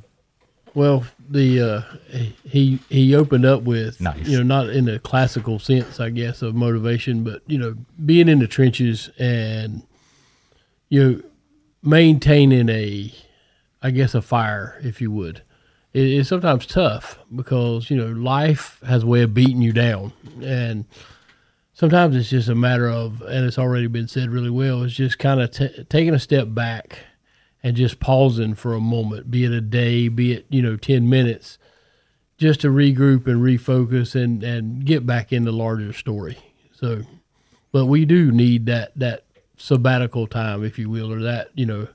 Well, 0.74 1.04
the 1.28 1.60
uh, 1.60 1.82
he 2.44 2.78
he 2.88 3.14
opened 3.14 3.44
up 3.44 3.62
with 3.62 4.00
Nice. 4.00 4.26
you 4.26 4.36
know 4.36 4.42
not 4.42 4.70
in 4.70 4.84
the 4.84 4.98
classical 4.98 5.58
sense, 5.58 6.00
I 6.00 6.10
guess, 6.10 6.42
of 6.42 6.54
motivation, 6.54 7.24
but 7.24 7.42
you 7.46 7.58
know 7.58 7.76
being 8.04 8.28
in 8.28 8.38
the 8.38 8.46
trenches 8.46 9.10
and 9.18 9.82
you 10.88 11.02
know 11.02 11.22
maintaining 11.82 12.68
a, 12.68 13.12
I 13.82 13.90
guess, 13.90 14.14
a 14.14 14.22
fire, 14.22 14.80
if 14.82 15.00
you 15.00 15.10
would. 15.10 15.42
It, 15.92 16.00
it's 16.10 16.28
sometimes 16.28 16.66
tough 16.66 17.18
because 17.34 17.90
you 17.90 17.96
know 17.96 18.06
life 18.06 18.80
has 18.86 19.02
a 19.02 19.06
way 19.06 19.22
of 19.22 19.34
beating 19.34 19.62
you 19.62 19.72
down, 19.72 20.12
and 20.42 20.84
sometimes 21.72 22.16
it's 22.16 22.30
just 22.30 22.48
a 22.48 22.54
matter 22.54 22.88
of, 22.88 23.22
and 23.22 23.44
it's 23.46 23.58
already 23.58 23.86
been 23.86 24.08
said 24.08 24.30
really 24.30 24.50
well. 24.50 24.82
It's 24.82 24.94
just 24.94 25.18
kind 25.18 25.40
of 25.40 25.50
t- 25.50 25.84
taking 25.88 26.14
a 26.14 26.18
step 26.18 26.48
back 26.50 26.98
and 27.64 27.76
just 27.76 27.98
pausing 27.98 28.54
for 28.54 28.74
a 28.74 28.80
moment, 28.80 29.30
be 29.30 29.44
it 29.44 29.50
a 29.50 29.60
day, 29.60 30.06
be 30.08 30.34
it, 30.34 30.46
you 30.50 30.60
know, 30.62 30.76
10 30.76 31.08
minutes, 31.08 31.58
just 32.38 32.60
to 32.60 32.68
regroup 32.68 33.26
and 33.26 33.40
refocus 33.42 34.14
and, 34.14 34.42
and 34.44 34.84
get 34.84 35.04
back 35.06 35.32
in 35.32 35.44
the 35.44 35.52
larger 35.52 35.92
story. 35.92 36.36
So, 36.72 37.02
but 37.72 37.86
we 37.86 38.04
do 38.04 38.30
need 38.30 38.66
that, 38.66 38.92
that 38.96 39.24
sabbatical 39.56 40.26
time, 40.26 40.62
if 40.62 40.78
you 40.78 40.90
will, 40.90 41.10
or 41.12 41.22
that, 41.22 41.48
you 41.54 41.64
know, 41.66 41.88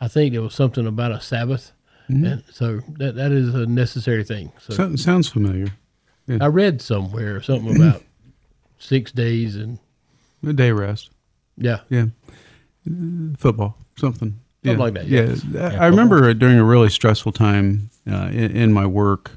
I 0.00 0.08
think 0.08 0.32
there 0.34 0.42
was 0.42 0.54
something 0.54 0.86
about 0.86 1.12
a 1.12 1.20
Sabbath. 1.20 1.72
Mhm. 2.10 2.30
And 2.32 2.44
so 2.52 2.80
that, 2.98 3.14
that 3.14 3.32
is 3.32 3.54
a 3.54 3.64
necessary 3.64 4.24
thing. 4.24 4.52
So 4.60 4.74
So, 4.74 4.94
sounds 4.96 5.28
familiar. 5.30 5.68
Yeah. 6.26 6.38
I 6.42 6.46
read 6.48 6.82
somewhere 6.82 7.40
something 7.40 7.74
about 7.76 8.02
six 8.78 9.10
days 9.10 9.56
and 9.56 9.78
A 10.46 10.52
day 10.52 10.70
rest. 10.72 11.10
yeah. 11.56 11.80
Yeah. 11.88 12.06
Uh, 12.86 13.34
Football, 13.38 13.78
something. 13.96 14.38
Something 14.64 14.78
yeah. 14.78 14.84
like 14.84 14.94
that, 14.94 15.08
Yeah. 15.08 15.60
I- 15.60 15.72
Yeah, 15.72 15.82
I 15.82 15.86
remember 15.88 16.32
during 16.34 16.58
a 16.58 16.64
really 16.64 16.88
stressful 16.88 17.32
time 17.32 17.90
uh, 18.10 18.28
in, 18.32 18.56
in 18.56 18.72
my 18.72 18.86
work, 18.86 19.32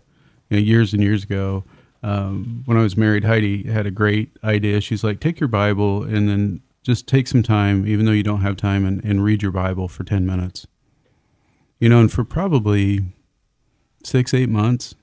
you 0.50 0.58
know, 0.58 0.64
years 0.64 0.94
and 0.94 1.04
years 1.04 1.24
ago, 1.24 1.64
um, 2.04 2.64
when 2.66 2.78
I 2.78 2.82
was 2.84 2.96
married, 2.96 3.26
Heidi 3.26 3.64
had 3.64 3.86
a 3.86 3.92
great 3.92 4.30
idea. 4.44 4.80
She's 4.80 5.04
like, 5.04 5.20
take 5.20 5.40
your 5.40 5.50
Bible 5.50 6.04
and 6.04 6.30
then 6.30 6.62
just 6.84 7.08
take 7.08 7.28
some 7.28 7.44
time, 7.44 7.86
even 7.86 8.06
though 8.06 8.14
you 8.14 8.24
don't 8.24 8.42
have 8.42 8.56
time, 8.56 8.86
and, 8.86 9.04
and 9.04 9.22
read 9.24 9.42
your 9.42 9.52
Bible 9.52 9.90
for 9.90 10.06
10 10.06 10.26
minutes. 10.26 10.66
You 11.80 11.90
know, 11.90 12.00
and 12.00 12.12
for 12.12 12.24
probably 12.24 13.02
six, 14.04 14.34
eight 14.34 14.50
months, 14.50 14.96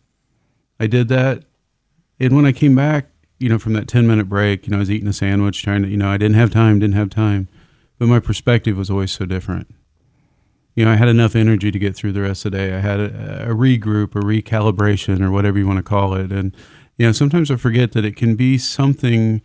I 0.80 0.86
did 0.86 1.08
that. 1.08 1.44
And 2.18 2.34
when 2.34 2.46
I 2.46 2.52
came 2.52 2.74
back, 2.74 3.08
you 3.38 3.48
know, 3.50 3.58
from 3.58 3.74
that 3.74 3.88
10 3.88 4.06
minute 4.06 4.28
break, 4.28 4.66
you 4.66 4.70
know, 4.70 4.78
I 4.78 4.80
was 4.80 4.90
eating 4.90 5.08
a 5.08 5.12
sandwich, 5.12 5.62
trying 5.62 5.82
to, 5.82 5.88
you 5.88 5.98
know, 5.98 6.08
I 6.08 6.16
didn't 6.16 6.36
have 6.36 6.50
time, 6.50 6.78
didn't 6.78 6.96
have 6.96 7.10
time. 7.10 7.48
But 7.98 8.08
my 8.08 8.18
perspective 8.20 8.76
was 8.78 8.88
always 8.90 9.12
so 9.12 9.26
different. 9.26 9.74
You 10.74 10.84
know, 10.84 10.92
I 10.92 10.96
had 10.96 11.08
enough 11.08 11.36
energy 11.36 11.70
to 11.70 11.78
get 11.78 11.94
through 11.94 12.12
the 12.12 12.22
rest 12.22 12.44
of 12.44 12.52
the 12.52 12.58
day. 12.58 12.74
I 12.74 12.80
had 12.80 12.98
a, 12.98 13.50
a 13.50 13.54
regroup, 13.54 14.16
a 14.16 14.20
recalibration, 14.20 15.22
or 15.22 15.30
whatever 15.30 15.58
you 15.58 15.66
want 15.66 15.78
to 15.78 15.84
call 15.84 16.14
it. 16.14 16.32
And 16.32 16.54
you 16.96 17.06
know, 17.06 17.12
sometimes 17.12 17.50
I 17.50 17.56
forget 17.56 17.92
that 17.92 18.04
it 18.04 18.16
can 18.16 18.34
be 18.34 18.58
something 18.58 19.40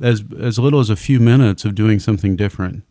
as 0.00 0.24
as 0.38 0.58
little 0.58 0.80
as 0.80 0.90
a 0.90 0.96
few 0.96 1.20
minutes 1.20 1.64
of 1.64 1.74
doing 1.74 1.98
something 1.98 2.36
different. 2.36 2.84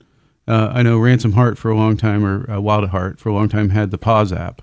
Uh, 0.48 0.72
I 0.74 0.84
know 0.84 0.98
Ransomed 0.98 1.36
Heart 1.36 1.58
for 1.58 1.72
a 1.72 1.76
long 1.76 1.98
time, 1.98 2.26
or 2.26 2.50
uh, 2.52 2.60
Wild 2.60 2.84
at 2.84 2.90
Heart 2.90 3.20
for 3.20 3.30
a 3.30 3.34
long 3.34 3.48
time, 3.48 3.70
had 3.70 3.92
the 3.92 3.98
pause 3.98 4.34
app. 4.34 4.62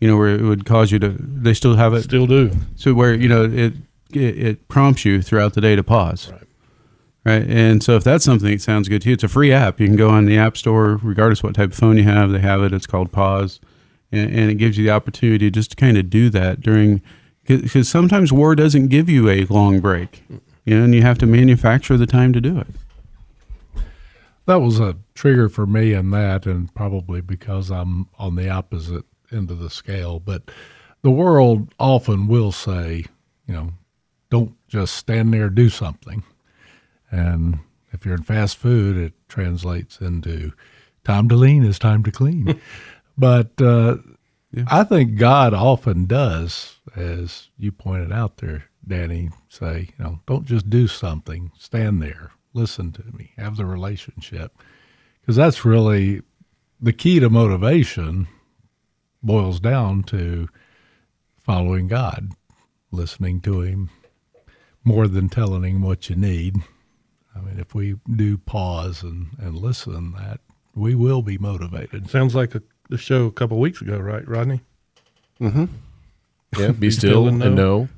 You 0.00 0.08
know, 0.08 0.16
where 0.16 0.34
it 0.34 0.42
would 0.42 0.64
cause 0.64 0.90
you 0.90 0.98
to. 1.00 1.10
They 1.10 1.54
still 1.54 1.76
have 1.76 1.94
it. 1.94 2.02
Still 2.02 2.26
do. 2.26 2.50
So 2.76 2.94
where 2.94 3.14
you 3.14 3.28
know 3.28 3.44
it 3.44 3.74
it, 4.10 4.38
it 4.38 4.68
prompts 4.68 5.04
you 5.04 5.22
throughout 5.22 5.54
the 5.54 5.60
day 5.60 5.76
to 5.76 5.82
pause. 5.82 6.30
Right. 6.30 6.42
Right. 7.24 7.44
And 7.48 7.84
so 7.84 7.94
if 7.94 8.02
that's 8.02 8.24
something 8.24 8.50
that 8.50 8.60
sounds 8.60 8.88
good 8.88 9.02
to 9.02 9.08
you, 9.08 9.14
it's 9.14 9.22
a 9.22 9.28
free 9.28 9.52
app. 9.52 9.78
You 9.78 9.86
can 9.86 9.94
go 9.94 10.10
on 10.10 10.24
the 10.24 10.36
App 10.36 10.56
Store, 10.56 10.98
regardless 11.04 11.40
what 11.42 11.54
type 11.54 11.70
of 11.70 11.76
phone 11.76 11.96
you 11.96 12.02
have, 12.02 12.32
they 12.32 12.40
have 12.40 12.62
it. 12.64 12.72
It's 12.72 12.86
called 12.86 13.12
Pause. 13.12 13.60
And, 14.10 14.28
and 14.34 14.50
it 14.50 14.54
gives 14.54 14.76
you 14.76 14.84
the 14.84 14.90
opportunity 14.90 15.48
just 15.48 15.70
to 15.70 15.76
kind 15.76 15.96
of 15.96 16.10
do 16.10 16.30
that 16.30 16.60
during, 16.60 17.00
because 17.46 17.88
sometimes 17.88 18.32
war 18.32 18.56
doesn't 18.56 18.88
give 18.88 19.08
you 19.08 19.28
a 19.28 19.44
long 19.44 19.78
break, 19.78 20.24
you 20.64 20.76
know, 20.76 20.84
and 20.84 20.94
you 20.94 21.02
have 21.02 21.18
to 21.18 21.26
manufacture 21.26 21.96
the 21.96 22.06
time 22.06 22.32
to 22.32 22.40
do 22.40 22.58
it. 22.58 22.66
That 24.46 24.56
was 24.56 24.80
a 24.80 24.96
trigger 25.14 25.48
for 25.48 25.64
me 25.64 25.92
in 25.92 26.10
that, 26.10 26.44
and 26.44 26.74
probably 26.74 27.20
because 27.20 27.70
I'm 27.70 28.08
on 28.18 28.34
the 28.34 28.50
opposite 28.50 29.04
end 29.30 29.52
of 29.52 29.60
the 29.60 29.70
scale. 29.70 30.18
But 30.18 30.50
the 31.02 31.10
world 31.12 31.72
often 31.78 32.26
will 32.26 32.50
say, 32.50 33.04
you 33.46 33.54
know, 33.54 33.70
don't 34.28 34.56
just 34.66 34.96
stand 34.96 35.32
there, 35.32 35.48
do 35.48 35.68
something. 35.68 36.24
And 37.12 37.60
if 37.92 38.04
you're 38.04 38.16
in 38.16 38.22
fast 38.22 38.56
food, 38.56 38.96
it 38.96 39.12
translates 39.28 40.00
into 40.00 40.52
time 41.04 41.28
to 41.28 41.36
lean 41.36 41.64
is 41.64 41.78
time 41.78 42.02
to 42.04 42.10
clean. 42.10 42.60
but 43.18 43.52
uh, 43.60 43.98
yeah. 44.52 44.64
I 44.66 44.84
think 44.84 45.16
God 45.16 45.54
often 45.54 46.06
does, 46.06 46.80
as 46.96 47.48
you 47.58 47.70
pointed 47.70 48.12
out 48.12 48.38
there, 48.38 48.64
Danny, 48.86 49.30
say, 49.48 49.90
you 49.98 50.04
know, 50.04 50.20
don't 50.26 50.46
just 50.46 50.68
do 50.68 50.88
something, 50.88 51.52
stand 51.58 52.02
there, 52.02 52.32
listen 52.52 52.92
to 52.92 53.02
me, 53.16 53.32
have 53.36 53.56
the 53.56 53.66
relationship. 53.66 54.52
Because 55.20 55.36
that's 55.36 55.64
really 55.64 56.22
the 56.80 56.92
key 56.92 57.20
to 57.20 57.30
motivation, 57.30 58.26
boils 59.22 59.60
down 59.60 60.02
to 60.04 60.48
following 61.38 61.86
God, 61.86 62.32
listening 62.90 63.40
to 63.42 63.60
Him 63.60 63.90
more 64.84 65.06
than 65.06 65.28
telling 65.28 65.62
Him 65.62 65.82
what 65.82 66.10
you 66.10 66.16
need. 66.16 66.56
I 67.34 67.40
mean, 67.40 67.58
if 67.58 67.74
we 67.74 67.96
do 68.14 68.38
pause 68.38 69.02
and, 69.02 69.28
and 69.38 69.56
listen, 69.56 70.12
that 70.12 70.40
we 70.74 70.94
will 70.94 71.22
be 71.22 71.38
motivated. 71.38 72.10
Sounds 72.10 72.34
like 72.34 72.54
a, 72.54 72.62
the 72.90 72.98
show 72.98 73.26
a 73.26 73.32
couple 73.32 73.58
weeks 73.58 73.80
ago, 73.80 73.98
right, 73.98 74.26
Rodney? 74.26 74.60
Mm-hmm. 75.40 75.64
Yeah, 76.58 76.68
be, 76.68 76.72
be 76.80 76.90
still, 76.90 77.10
still, 77.10 77.28
and 77.28 77.38
know. 77.38 77.46
And 77.46 77.56
know. 77.56 77.88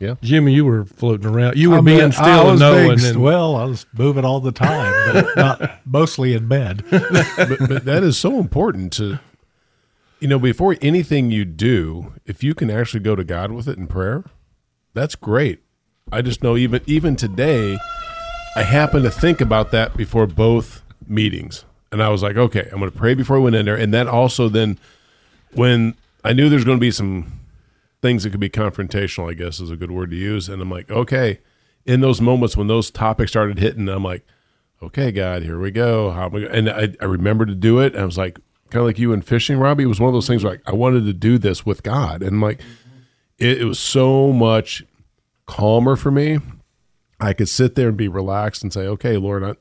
Yeah, 0.00 0.16
Jimmy, 0.22 0.52
you 0.52 0.64
were 0.64 0.84
floating 0.84 1.26
around. 1.26 1.56
You 1.56 1.70
were 1.70 1.78
I 1.78 1.80
being 1.80 2.12
still 2.12 2.50
and 2.50 2.58
knowing. 2.58 3.02
And 3.02 3.22
well, 3.22 3.54
I 3.54 3.64
was 3.64 3.86
moving 3.96 4.24
all 4.24 4.40
the 4.40 4.52
time, 4.52 4.92
but 5.12 5.36
not 5.36 5.86
mostly 5.86 6.34
in 6.34 6.48
bed. 6.48 6.84
but, 6.90 7.58
but 7.68 7.84
that 7.84 8.02
is 8.02 8.18
so 8.18 8.40
important 8.40 8.92
to, 8.94 9.20
you 10.18 10.26
know, 10.26 10.38
before 10.38 10.76
anything 10.82 11.30
you 11.30 11.44
do, 11.44 12.12
if 12.26 12.42
you 12.42 12.54
can 12.54 12.70
actually 12.70 13.00
go 13.00 13.14
to 13.14 13.22
God 13.22 13.52
with 13.52 13.68
it 13.68 13.78
in 13.78 13.86
prayer, 13.86 14.24
that's 14.94 15.14
great. 15.14 15.62
I 16.10 16.22
just 16.22 16.42
know 16.42 16.56
even 16.56 16.82
even 16.86 17.14
today, 17.14 17.78
I 18.56 18.62
happened 18.62 19.04
to 19.04 19.10
think 19.10 19.40
about 19.40 19.72
that 19.72 19.96
before 19.96 20.26
both 20.26 20.82
meetings, 21.08 21.64
and 21.90 22.02
I 22.02 22.08
was 22.08 22.22
like, 22.22 22.36
okay, 22.36 22.68
I'm 22.72 22.78
going 22.78 22.90
to 22.90 22.96
pray 22.96 23.14
before 23.14 23.36
I 23.36 23.40
went 23.40 23.56
in 23.56 23.66
there, 23.66 23.76
and 23.76 23.92
then 23.92 24.06
also 24.06 24.48
then 24.48 24.78
when 25.52 25.96
I 26.22 26.32
knew 26.32 26.48
there's 26.48 26.64
going 26.64 26.78
to 26.78 26.80
be 26.80 26.92
some 26.92 27.40
things 28.00 28.22
that 28.22 28.30
could 28.30 28.40
be 28.40 28.50
confrontational, 28.50 29.30
I 29.30 29.34
guess 29.34 29.60
is 29.60 29.70
a 29.70 29.76
good 29.76 29.90
word 29.90 30.10
to 30.10 30.16
use, 30.16 30.48
and 30.48 30.62
I'm 30.62 30.70
like, 30.70 30.90
okay, 30.90 31.40
in 31.84 32.00
those 32.00 32.20
moments 32.20 32.56
when 32.56 32.68
those 32.68 32.90
topics 32.90 33.32
started 33.32 33.58
hitting, 33.58 33.88
I'm 33.88 34.04
like, 34.04 34.24
okay, 34.82 35.10
God, 35.10 35.42
here 35.42 35.58
we 35.58 35.70
go. 35.70 36.10
How? 36.12 36.28
And 36.28 36.70
I, 36.70 36.94
I 37.00 37.04
remember 37.06 37.46
to 37.46 37.54
do 37.54 37.80
it. 37.80 37.96
I 37.96 38.04
was 38.04 38.18
like, 38.18 38.38
kind 38.70 38.82
of 38.82 38.86
like 38.86 38.98
you 38.98 39.12
in 39.12 39.22
fishing, 39.22 39.58
Robbie. 39.58 39.84
It 39.84 39.88
was 39.88 40.00
one 40.00 40.08
of 40.08 40.14
those 40.14 40.26
things 40.26 40.44
where 40.44 40.54
like, 40.54 40.62
I 40.66 40.72
wanted 40.72 41.06
to 41.06 41.12
do 41.12 41.38
this 41.38 41.66
with 41.66 41.82
God, 41.82 42.22
and 42.22 42.40
like, 42.40 42.60
it, 43.38 43.62
it 43.62 43.64
was 43.64 43.80
so 43.80 44.32
much 44.32 44.84
calmer 45.46 45.96
for 45.96 46.12
me 46.12 46.38
I 47.20 47.32
could 47.32 47.48
sit 47.48 47.74
there 47.74 47.88
and 47.88 47.96
be 47.96 48.08
relaxed 48.08 48.62
and 48.62 48.72
say, 48.72 48.86
okay, 48.86 49.16
Lord, 49.16 49.44
I, 49.44 49.54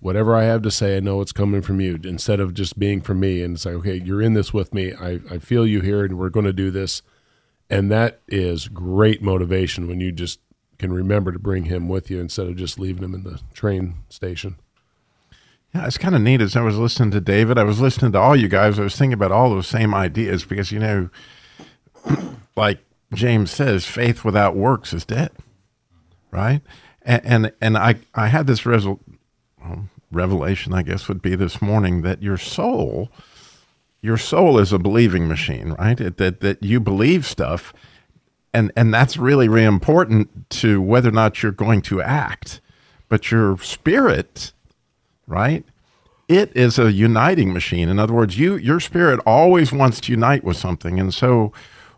whatever 0.00 0.36
I 0.36 0.44
have 0.44 0.62
to 0.62 0.70
say, 0.70 0.96
I 0.96 1.00
know 1.00 1.20
it's 1.20 1.32
coming 1.32 1.62
from 1.62 1.80
you 1.80 1.98
instead 2.04 2.40
of 2.40 2.54
just 2.54 2.78
being 2.78 3.00
from 3.00 3.20
me 3.20 3.42
and 3.42 3.58
say, 3.58 3.70
okay, 3.70 3.94
you're 3.94 4.22
in 4.22 4.34
this 4.34 4.52
with 4.52 4.74
me. 4.74 4.92
I, 4.92 5.20
I 5.30 5.38
feel 5.38 5.66
you 5.66 5.80
here 5.80 6.04
and 6.04 6.18
we're 6.18 6.28
going 6.28 6.46
to 6.46 6.52
do 6.52 6.70
this. 6.70 7.02
And 7.70 7.90
that 7.90 8.20
is 8.28 8.68
great 8.68 9.22
motivation 9.22 9.88
when 9.88 10.00
you 10.00 10.12
just 10.12 10.40
can 10.78 10.92
remember 10.92 11.32
to 11.32 11.38
bring 11.38 11.64
him 11.64 11.88
with 11.88 12.10
you 12.10 12.20
instead 12.20 12.46
of 12.46 12.56
just 12.56 12.78
leaving 12.78 13.02
him 13.02 13.14
in 13.14 13.22
the 13.22 13.40
train 13.54 13.94
station. 14.10 14.56
Yeah, 15.74 15.86
it's 15.86 15.98
kind 15.98 16.14
of 16.14 16.20
neat. 16.20 16.42
As 16.42 16.54
I 16.54 16.60
was 16.60 16.76
listening 16.76 17.10
to 17.12 17.20
David, 17.20 17.56
I 17.56 17.64
was 17.64 17.80
listening 17.80 18.12
to 18.12 18.18
all 18.18 18.36
you 18.36 18.48
guys. 18.48 18.78
I 18.78 18.82
was 18.82 18.96
thinking 18.96 19.14
about 19.14 19.32
all 19.32 19.50
those 19.50 19.66
same 19.66 19.94
ideas 19.94 20.44
because, 20.44 20.70
you 20.70 20.78
know, 20.78 21.08
like 22.56 22.84
James 23.14 23.50
says, 23.50 23.86
faith 23.86 24.24
without 24.24 24.54
works 24.54 24.92
is 24.92 25.04
dead 25.04 25.32
right? 26.34 26.60
And 27.02 27.22
and, 27.24 27.52
and 27.60 27.78
I 27.78 27.96
I 28.14 28.26
had 28.26 28.46
this 28.46 28.62
resol- 28.62 29.00
well, 29.62 29.88
revelation, 30.10 30.74
I 30.74 30.82
guess, 30.82 31.08
would 31.08 31.22
be 31.22 31.36
this 31.36 31.62
morning 31.62 32.02
that 32.02 32.22
your 32.22 32.36
soul, 32.36 33.08
your 34.02 34.18
soul 34.18 34.58
is 34.58 34.72
a 34.72 34.78
believing 34.78 35.28
machine, 35.28 35.72
right? 35.72 36.00
It, 36.00 36.16
that 36.18 36.40
that 36.40 36.62
you 36.62 36.80
believe 36.80 37.24
stuff, 37.24 37.72
and 38.52 38.72
and 38.76 38.92
that's 38.92 39.16
really 39.16 39.48
really 39.48 39.64
important 39.64 40.50
to 40.50 40.82
whether 40.82 41.08
or 41.08 41.12
not 41.12 41.42
you're 41.42 41.52
going 41.52 41.82
to 41.82 42.02
act. 42.02 42.60
But 43.08 43.30
your 43.30 43.58
spirit, 43.58 44.52
right? 45.26 45.64
It 46.26 46.56
is 46.56 46.78
a 46.78 46.90
uniting 46.90 47.52
machine. 47.52 47.88
In 47.90 47.98
other 47.98 48.14
words, 48.14 48.38
you 48.38 48.56
your 48.56 48.80
spirit 48.80 49.20
always 49.24 49.72
wants 49.72 50.00
to 50.00 50.12
unite 50.12 50.42
with 50.42 50.56
something, 50.56 50.98
and 50.98 51.14
so 51.14 51.52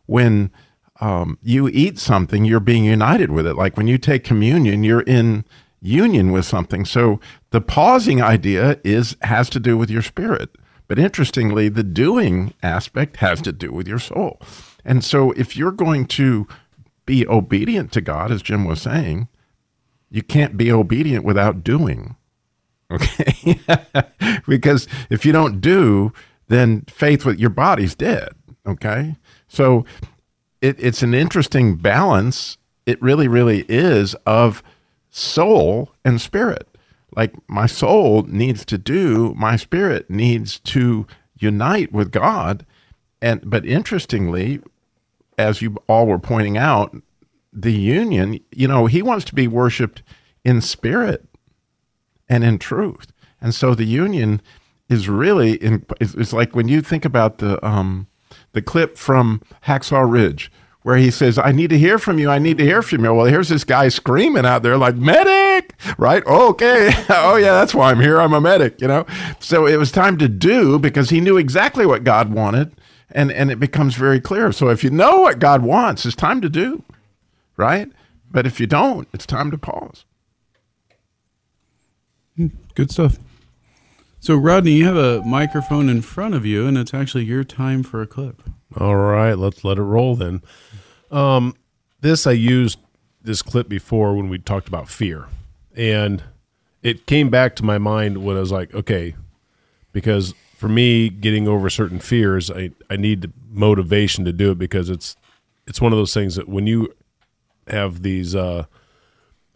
when 0.07 0.51
um, 1.01 1.39
you 1.43 1.69
eat 1.69 1.99
something, 1.99 2.45
you're 2.45 2.61
being 2.61 2.85
united 2.85 3.31
with 3.31 3.47
it. 3.47 3.55
Like 3.55 3.77
when 3.77 3.87
you 3.87 3.99
take 3.99 4.25
communion, 4.25 4.83
you're 4.85 5.03
in 5.03 5.45
union 5.81 6.33
with 6.33 6.45
something. 6.45 6.85
So 6.85 7.21
the 7.51 7.61
pausing 7.61 8.23
idea 8.23 8.81
is 8.85 9.17
has 9.23 9.51
to 9.51 9.61
do 9.61 9.77
with 9.77 9.91
your 9.91 10.03
spirit. 10.03 10.51
But 10.89 10.99
interestingly, 10.99 11.69
the 11.69 11.83
doing 11.83 12.55
aspect 12.63 13.17
has 13.17 13.43
to 13.43 13.53
do 13.53 13.73
with 13.73 13.89
your 13.89 13.99
soul. 13.99 14.41
And 14.85 15.05
so 15.05 15.33
if 15.33 15.57
you're 15.57 15.73
going 15.73 16.07
to 16.07 16.47
be 17.07 17.27
obedient 17.27 17.93
to 17.93 18.01
God, 18.01 18.31
as 18.31 18.43
Jim 18.43 18.65
was 18.65 18.83
saying, 18.83 19.29
you 20.11 20.23
can't 20.23 20.57
be 20.57 20.71
obedient 20.71 21.25
without 21.25 21.65
doing. 21.65 22.17
Okay? 22.89 23.59
because 24.47 24.87
if 25.11 25.27
you 25.27 25.33
don't 25.33 25.61
do, 25.61 26.13
then 26.47 26.83
faith 26.83 27.25
with 27.25 27.41
your 27.41 27.51
body's 27.51 27.97
dead. 27.97 28.29
Okay? 28.65 29.17
So 29.49 29.85
it, 30.61 30.77
it's 30.79 31.03
an 31.03 31.15
interesting 31.15 31.77
balance. 31.77 32.59
It 32.85 33.01
really, 33.03 33.29
really 33.29 33.65
is 33.69 34.15
of 34.27 34.63
soul 35.11 35.91
and 36.05 36.21
spirit. 36.21 36.69
Like 37.15 37.35
my 37.49 37.67
soul 37.67 38.23
needs 38.25 38.65
to 38.67 38.79
do, 38.79 39.35
my 39.37 39.57
spirit 39.57 40.11
needs 40.11 40.61
to 40.61 41.07
unite 41.39 41.93
with 41.93 42.11
God. 42.11 42.67
And 43.23 43.49
but 43.49 43.65
interestingly, 43.65 44.61
as 45.39 45.63
you 45.63 45.77
all 45.89 46.07
were 46.07 46.19
pointing 46.19 46.59
out, 46.59 46.95
the 47.53 47.73
union, 47.73 48.39
you 48.53 48.69
know, 48.69 48.87
he 48.87 49.01
wants 49.01 49.25
to 49.27 49.35
be 49.35 49.49
worshiped 49.49 50.03
in 50.45 50.61
spirit 50.61 51.25
and 52.29 52.45
in 52.45 52.59
truth. 52.59 53.13
And 53.41 53.55
so 53.55 53.75
the 53.75 53.85
union 53.85 54.43
is 54.89 55.09
really 55.09 55.55
in, 55.55 55.85
it's, 56.01 56.33
like 56.33 56.55
when 56.55 56.69
you 56.69 56.81
think 56.81 57.05
about 57.05 57.39
the 57.39 57.65
um, 57.67 58.07
the 58.57 58.63
clip 58.63 58.99
from 58.99 59.41
Hacksaw 59.67 60.11
Ridge 60.11 60.51
where 60.87 60.97
he 60.97 61.11
says, 61.11 61.37
I 61.37 61.51
need 61.51 61.71
to 61.71 61.79
hear 61.79 61.99
from 61.99 62.21
you. 62.21 62.31
I 62.31 62.39
need 62.39 62.59
to 62.59 62.65
hear 62.65 62.81
from 62.81 63.03
you. 63.03 63.13
Well, 63.13 63.27
here's 63.27 63.49
this 63.49 63.65
guy 63.65 63.89
screaming 63.89 64.47
out 64.47 64.63
there 64.63 64.77
like, 64.77 64.95
medic, 64.95 65.75
right? 65.99 66.25
okay. 66.25 66.93
oh, 67.09 67.35
yeah, 67.35 67.55
that's 67.55 67.75
why 67.75 67.91
I'm 67.91 67.99
here. 67.99 68.21
I'm 68.21 68.33
a 68.33 68.41
medic, 68.41 68.81
you 68.81 68.87
know? 68.87 69.05
So 69.41 69.67
it 69.67 69.79
was 69.79 69.91
time 69.91 70.17
to 70.19 70.29
do 70.29 70.79
because 70.79 71.11
he 71.11 71.21
knew 71.21 71.39
exactly 71.39 71.87
what 71.87 72.05
God 72.05 72.33
wanted. 72.33 72.71
And, 73.11 73.33
and 73.33 73.51
it 73.51 73.59
becomes 73.59 73.97
very 73.97 74.21
clear. 74.21 74.53
So 74.53 74.69
if 74.69 74.85
you 74.85 74.91
know 74.91 75.23
what 75.23 75.41
God 75.41 75.63
wants, 75.63 76.07
it's 76.07 76.15
time 76.15 76.41
to 76.41 76.49
do, 76.49 76.85
right? 77.57 77.91
But 78.31 78.47
if 78.47 78.61
you 78.61 78.69
don't, 78.69 79.09
it's 79.13 79.27
time 79.27 79.51
to 79.51 79.59
pause. 79.59 80.05
Hmm, 82.37 82.47
good 82.77 82.93
stuff. 82.93 83.19
So, 84.27 84.35
Rodney, 84.35 84.73
you 84.73 84.87
have 84.87 84.97
a 84.97 85.23
microphone 85.23 85.89
in 85.89 86.03
front 86.03 86.35
of 86.35 86.45
you, 86.45 86.67
and 86.67 86.77
it's 86.77 86.93
actually 86.93 87.27
your 87.27 87.45
time 87.45 87.85
for 87.85 88.03
a 88.03 88.09
clip. 88.09 88.43
All 88.77 88.97
right, 88.97 89.35
let's 89.35 89.63
let 89.63 89.79
it 89.79 89.83
roll 89.83 90.17
then. 90.17 90.43
Um, 91.13 91.55
this 92.01 92.27
I 92.27 92.33
used 92.33 92.81
this 93.23 93.41
clip 93.41 93.69
before 93.69 94.17
when 94.17 94.29
we 94.29 94.39
talked 94.39 94.67
about 94.67 94.89
fear, 94.89 95.29
and 95.77 96.25
it 96.83 97.07
came 97.07 97.31
back 97.31 97.55
to 97.55 97.65
my 97.65 97.79
mind 97.79 98.25
when 98.25 98.37
I 98.37 98.41
was 98.41 98.51
like, 98.51 98.75
okay, 98.75 99.15
because 99.93 100.35
for 100.57 100.69
me, 100.69 101.09
getting 101.09 101.47
over 101.47 101.71
certain 101.71 102.01
fears, 102.01 102.51
I, 102.51 102.73
I 102.91 102.97
need 102.97 103.33
motivation 103.49 104.25
to 104.25 104.33
do 104.33 104.51
it 104.51 104.59
because 104.59 104.91
it's 104.91 105.15
it's 105.69 105.81
one 105.81 105.93
of 105.93 105.99
those 105.99 106.13
things 106.13 106.35
that 106.35 106.49
when 106.49 106.67
you 106.67 106.93
have 107.69 108.03
these 108.03 108.35
uh, 108.35 108.65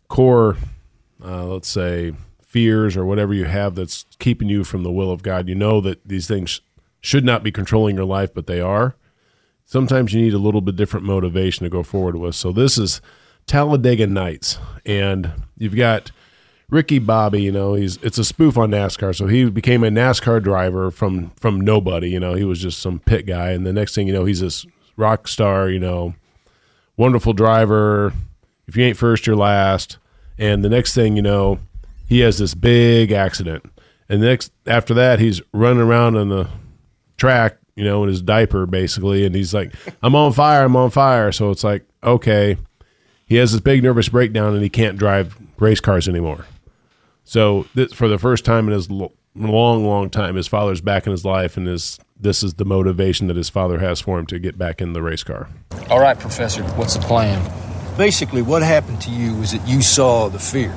core, 0.07 0.59
uh, 1.25 1.47
let's 1.47 1.69
say, 1.69 2.13
fears 2.51 2.97
or 2.97 3.07
whatever 3.07 3.33
you 3.33 3.45
have 3.45 3.77
that's 3.77 4.05
keeping 4.19 4.49
you 4.49 4.65
from 4.65 4.83
the 4.83 4.91
will 4.91 5.13
of 5.13 5.23
God, 5.23 5.49
you 5.49 5.55
know 5.55 5.81
that 5.83 6.01
these 6.05 6.27
things 6.27 6.61
should 7.01 7.25
not 7.25 7.45
be 7.45 7.53
controlling 7.53 7.95
your 7.95 8.05
life, 8.05 8.35
but 8.35 8.49
they 8.49 8.61
are. 8.61 8.97
Sometimes 9.65 10.13
you 10.13 10.21
need 10.21 10.35
a 10.35 10.39
little 10.39 10.61
bit 10.61 10.75
different 10.75 11.07
motivation 11.07 11.63
to 11.63 11.71
go 11.71 11.85
forward 11.85 12.17
with. 12.17 12.35
So 12.35 12.51
this 12.51 12.77
is 12.77 13.01
Talladega 13.47 14.09
Nights, 14.09 14.59
and 14.85 15.31
you've 15.57 15.77
got 15.77 16.11
Ricky 16.69 16.99
Bobby. 16.99 17.41
You 17.41 17.53
know, 17.53 17.75
he's 17.75 17.99
it's 17.99 18.19
a 18.19 18.25
spoof 18.25 18.59
on 18.59 18.73
NASCAR. 18.73 19.15
So 19.15 19.29
he 19.29 19.49
became 19.49 19.85
a 19.85 19.89
NASCAR 19.89 20.43
driver 20.43 20.91
from 20.91 21.31
from 21.37 21.61
nobody. 21.61 22.11
You 22.11 22.19
know, 22.19 22.35
he 22.35 22.43
was 22.43 22.61
just 22.61 22.81
some 22.81 22.99
pit 22.99 23.27
guy, 23.27 23.51
and 23.51 23.65
the 23.65 23.73
next 23.73 23.95
thing 23.95 24.09
you 24.09 24.13
know, 24.13 24.25
he's 24.25 24.41
this 24.41 24.67
rock 24.97 25.29
star. 25.29 25.71
You 25.71 25.79
know, 25.79 26.15
wonderful 26.97 27.33
driver. 27.33 28.13
If 28.67 28.77
you 28.77 28.85
ain't 28.85 28.97
first, 28.97 29.25
you're 29.25 29.37
last. 29.37 29.99
And 30.37 30.65
the 30.65 30.69
next 30.69 30.95
thing 30.95 31.15
you 31.15 31.23
know, 31.23 31.61
he 32.11 32.21
has 32.21 32.37
this 32.39 32.55
big 32.55 33.13
accident. 33.13 33.65
And 34.09 34.21
next 34.21 34.53
after 34.67 34.93
that, 34.95 35.21
he's 35.21 35.41
running 35.55 35.81
around 35.81 36.17
on 36.17 36.29
the 36.29 36.51
track, 37.17 37.57
you 37.77 37.85
know, 37.85 38.03
in 38.03 38.09
his 38.09 38.21
diaper 38.21 38.67
basically, 38.67 39.25
and 39.25 39.35
he's 39.35 39.55
like, 39.55 39.73
"I'm 40.03 40.17
on 40.17 40.33
fire, 40.33 40.65
I'm 40.65 40.77
on 40.77 40.91
fire." 40.91 41.31
So 41.31 41.51
it's 41.51 41.63
like, 41.65 41.87
okay, 42.03 42.59
he 43.25 43.37
has 43.37 43.53
this 43.53 43.61
big 43.61 43.85
nervous 43.85 44.09
breakdown, 44.09 44.55
and 44.55 44.63
he 44.63 44.69
can't 44.69 44.99
drive 44.99 45.39
race 45.59 45.81
cars 45.81 46.09
anymore. 46.09 46.47
So 47.23 47.67
this, 47.75 47.93
for 47.93 48.09
the 48.09 48.19
first 48.19 48.45
time 48.45 48.67
in 48.67 48.75
his 48.75 48.91
long, 48.91 49.87
long 49.87 50.11
time, 50.11 50.35
his 50.35 50.49
father's 50.49 50.81
back 50.81 51.07
in 51.07 51.13
his 51.13 51.25
life, 51.25 51.57
and 51.57 51.69
his 51.69 52.01
this 52.19 52.43
is 52.43 52.55
the 52.55 52.65
motivation 52.65 53.29
that 53.29 53.37
his 53.37 53.49
father 53.49 53.79
has 53.79 54.01
for 54.01 54.19
him 54.19 54.27
to 54.27 54.41
get 54.41 54.59
back 54.59 54.83
in 54.83 54.93
the 54.93 55.03
race 55.03 55.23
car. 55.23 55.49
All 55.89 56.01
right, 56.01 56.19
Professor, 56.19 56.65
what's 56.75 56.95
the 56.95 57.01
plan? 57.01 57.41
Basically, 57.97 58.43
what 58.43 58.63
happened 58.63 59.01
to 59.03 59.11
you 59.11 59.37
was 59.37 59.53
that 59.53 59.67
you 59.69 59.83
saw 59.83 60.29
the 60.29 60.41
fear. 60.41 60.75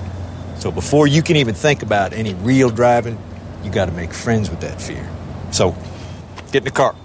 So 0.63 0.71
before 0.71 1.07
you 1.07 1.21
can 1.21 1.35
even 1.35 1.53
think 1.53 1.83
about 1.83 2.13
any 2.13 2.35
real 2.35 2.69
driving, 2.69 3.17
you 3.65 3.69
got 3.69 3.87
to 3.87 3.91
make 3.91 4.13
friends 4.13 4.49
with 4.49 4.61
that 4.61 4.81
fear. 4.81 5.05
So, 5.51 5.75
get 6.53 6.59
in 6.59 6.63
the 6.63 6.71
car. 6.71 6.95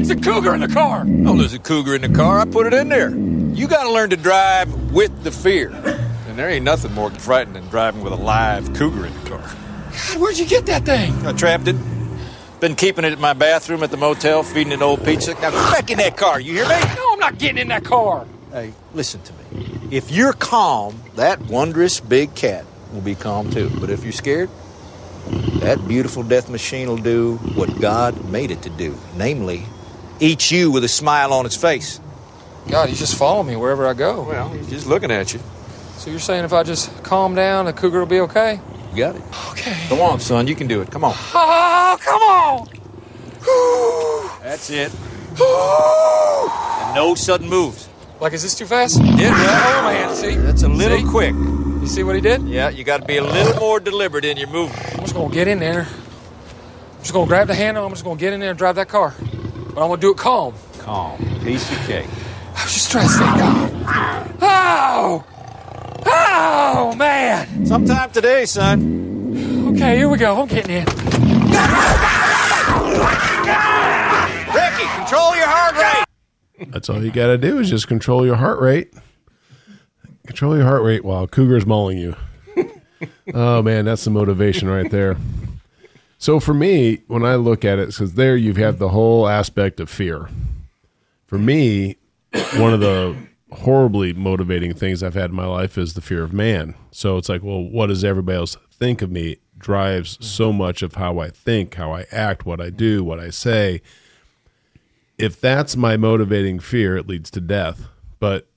It's 0.00 0.10
a 0.10 0.16
cougar 0.16 0.56
in 0.56 0.60
the 0.60 0.66
car. 0.66 1.06
Oh, 1.24 1.36
there's 1.36 1.52
a 1.52 1.60
cougar 1.60 1.94
in 1.94 2.02
the 2.02 2.08
car. 2.08 2.40
I 2.40 2.46
put 2.46 2.66
it 2.66 2.74
in 2.74 2.88
there. 2.88 3.10
You 3.10 3.68
got 3.68 3.84
to 3.84 3.92
learn 3.92 4.10
to 4.10 4.16
drive 4.16 4.90
with 4.90 5.22
the 5.22 5.30
fear. 5.30 5.70
And 5.70 6.36
there 6.36 6.50
ain't 6.50 6.64
nothing 6.64 6.92
more 6.92 7.12
frightening 7.12 7.62
than 7.62 7.70
driving 7.70 8.02
with 8.02 8.12
a 8.12 8.16
live 8.16 8.74
cougar 8.74 9.06
in 9.06 9.14
the 9.22 9.30
car. 9.30 9.38
God, 9.38 10.20
where'd 10.20 10.36
you 10.36 10.46
get 10.46 10.66
that 10.66 10.84
thing? 10.84 11.14
I 11.24 11.30
trapped 11.30 11.68
it. 11.68 11.76
Been 12.58 12.74
keeping 12.74 13.04
it 13.04 13.12
in 13.12 13.20
my 13.20 13.34
bathroom 13.34 13.84
at 13.84 13.92
the 13.92 13.98
motel, 13.98 14.42
feeding 14.42 14.72
it 14.72 14.82
old 14.82 15.04
pizza. 15.04 15.34
Now, 15.34 15.52
get 15.52 15.52
back 15.52 15.90
in 15.92 15.98
that 15.98 16.16
car. 16.16 16.40
You 16.40 16.54
hear 16.54 16.68
me? 16.68 16.80
No, 16.96 17.12
I'm 17.12 17.20
not 17.20 17.38
getting 17.38 17.58
in 17.58 17.68
that 17.68 17.84
car. 17.84 18.26
Hey, 18.56 18.72
listen 18.94 19.20
to 19.20 19.34
me. 19.34 19.68
If 19.90 20.10
you're 20.10 20.32
calm, 20.32 21.02
that 21.16 21.42
wondrous 21.42 22.00
big 22.00 22.34
cat 22.34 22.64
will 22.90 23.02
be 23.02 23.14
calm 23.14 23.50
too. 23.50 23.70
But 23.78 23.90
if 23.90 24.02
you're 24.02 24.14
scared, 24.14 24.48
that 25.60 25.86
beautiful 25.86 26.22
death 26.22 26.48
machine 26.48 26.88
will 26.88 26.96
do 26.96 27.36
what 27.54 27.78
God 27.82 28.30
made 28.30 28.50
it 28.50 28.62
to 28.62 28.70
do, 28.70 28.96
namely, 29.14 29.66
eat 30.20 30.50
you 30.50 30.70
with 30.70 30.84
a 30.84 30.88
smile 30.88 31.34
on 31.34 31.44
its 31.44 31.54
face. 31.54 32.00
God, 32.70 32.88
he's 32.88 32.98
just 32.98 33.14
following 33.14 33.46
me 33.46 33.56
wherever 33.56 33.86
I 33.86 33.92
go. 33.92 34.22
Well, 34.22 34.48
he's 34.48 34.70
just 34.70 34.86
looking 34.86 35.10
at 35.10 35.34
you. 35.34 35.40
So 35.98 36.10
you're 36.10 36.18
saying 36.18 36.46
if 36.46 36.54
I 36.54 36.62
just 36.62 37.04
calm 37.04 37.34
down, 37.34 37.66
the 37.66 37.74
cougar 37.74 37.98
will 37.98 38.06
be 38.06 38.20
okay? 38.20 38.58
You 38.92 38.96
got 38.96 39.16
it. 39.16 39.22
Okay. 39.50 39.86
Come 39.90 40.00
on, 40.00 40.18
son. 40.18 40.46
You 40.46 40.54
can 40.54 40.66
do 40.66 40.80
it. 40.80 40.90
Come 40.90 41.04
on. 41.04 41.12
Oh, 41.14 41.98
come 42.00 42.22
on. 42.22 42.68
That's 44.42 44.70
it. 44.70 44.90
and 44.94 46.94
no 46.94 47.14
sudden 47.14 47.50
moves. 47.50 47.90
Like, 48.20 48.32
is 48.32 48.42
this 48.42 48.54
too 48.54 48.66
fast? 48.66 48.98
Yeah, 49.02 49.30
Oh, 49.34 49.82
man, 49.84 50.14
see? 50.16 50.34
That's 50.36 50.62
a 50.62 50.68
little 50.68 50.98
See? 50.98 51.04
quick. 51.04 51.34
You 51.34 51.86
see 51.86 52.02
what 52.02 52.14
he 52.14 52.20
did? 52.22 52.42
Yeah, 52.48 52.70
you 52.70 52.82
got 52.82 53.00
to 53.02 53.06
be 53.06 53.18
a 53.18 53.22
little 53.22 53.54
more 53.60 53.78
deliberate 53.78 54.24
in 54.24 54.36
your 54.38 54.48
movement. 54.48 54.94
I'm 54.94 55.00
just 55.00 55.14
going 55.14 55.28
to 55.28 55.34
get 55.34 55.48
in 55.48 55.58
there. 55.58 55.82
I'm 55.82 57.00
just 57.00 57.12
going 57.12 57.26
to 57.26 57.28
grab 57.28 57.46
the 57.46 57.54
handle. 57.54 57.84
I'm 57.84 57.90
just 57.92 58.04
going 58.04 58.16
to 58.16 58.20
get 58.20 58.32
in 58.32 58.40
there 58.40 58.50
and 58.50 58.58
drive 58.58 58.76
that 58.76 58.88
car. 58.88 59.14
But 59.20 59.82
I'm 59.82 59.88
going 59.88 60.00
to 60.00 60.06
do 60.06 60.10
it 60.12 60.16
calm. 60.16 60.54
Calm. 60.78 61.18
Piece 61.44 61.70
of 61.70 61.78
cake. 61.86 62.06
I 62.56 62.62
was 62.64 62.72
just 62.72 62.90
trying 62.90 63.06
to 63.06 63.12
stay 63.12 63.24
calm. 63.24 64.38
Oh! 64.40 65.24
Oh, 66.06 66.94
man! 66.96 67.66
Sometime 67.66 68.10
today, 68.12 68.46
son. 68.46 69.74
Okay, 69.74 69.96
here 69.96 70.08
we 70.08 70.16
go. 70.16 70.40
I'm 70.40 70.48
getting 70.48 70.76
in. 70.76 70.84
Ricky, 74.54 74.86
control 74.96 75.36
your 75.36 75.46
heart 75.48 75.74
rate. 75.76 76.05
That's 76.68 76.88
all 76.88 77.02
you 77.02 77.10
got 77.10 77.28
to 77.28 77.38
do 77.38 77.58
is 77.58 77.70
just 77.70 77.88
control 77.88 78.24
your 78.24 78.36
heart 78.36 78.60
rate. 78.60 78.92
Control 80.26 80.56
your 80.56 80.64
heart 80.64 80.82
rate 80.82 81.04
while 81.04 81.26
cougar's 81.26 81.66
mauling 81.66 81.98
you. 81.98 82.16
oh 83.34 83.62
man, 83.62 83.84
that's 83.84 84.04
the 84.04 84.10
motivation 84.10 84.68
right 84.68 84.90
there. 84.90 85.16
So 86.18 86.40
for 86.40 86.54
me, 86.54 87.02
when 87.06 87.24
I 87.24 87.34
look 87.36 87.64
at 87.64 87.78
it, 87.78 87.88
because 87.88 88.14
there 88.14 88.36
you 88.36 88.48
have 88.48 88.56
had 88.56 88.78
the 88.78 88.88
whole 88.88 89.28
aspect 89.28 89.80
of 89.80 89.90
fear. 89.90 90.28
For 91.26 91.38
me, 91.38 91.96
one 92.56 92.72
of 92.72 92.80
the 92.80 93.16
horribly 93.52 94.12
motivating 94.12 94.74
things 94.74 95.02
I've 95.02 95.14
had 95.14 95.30
in 95.30 95.36
my 95.36 95.46
life 95.46 95.76
is 95.76 95.94
the 95.94 96.00
fear 96.00 96.22
of 96.22 96.32
man. 96.32 96.74
So 96.90 97.16
it's 97.16 97.28
like, 97.28 97.42
well, 97.42 97.62
what 97.62 97.88
does 97.88 98.04
everybody 98.04 98.38
else 98.38 98.56
think 98.70 99.02
of 99.02 99.10
me? 99.10 99.36
Drives 99.58 100.18
so 100.24 100.52
much 100.52 100.82
of 100.82 100.94
how 100.94 101.18
I 101.18 101.30
think, 101.30 101.74
how 101.74 101.92
I 101.92 102.06
act, 102.10 102.44
what 102.44 102.60
I 102.60 102.70
do, 102.70 103.02
what 103.04 103.20
I 103.20 103.30
say. 103.30 103.82
If 105.18 105.40
that's 105.40 105.76
my 105.76 105.96
motivating 105.96 106.58
fear, 106.58 106.96
it 106.96 107.08
leads 107.08 107.30
to 107.32 107.40
death. 107.40 107.86
But 108.18 108.48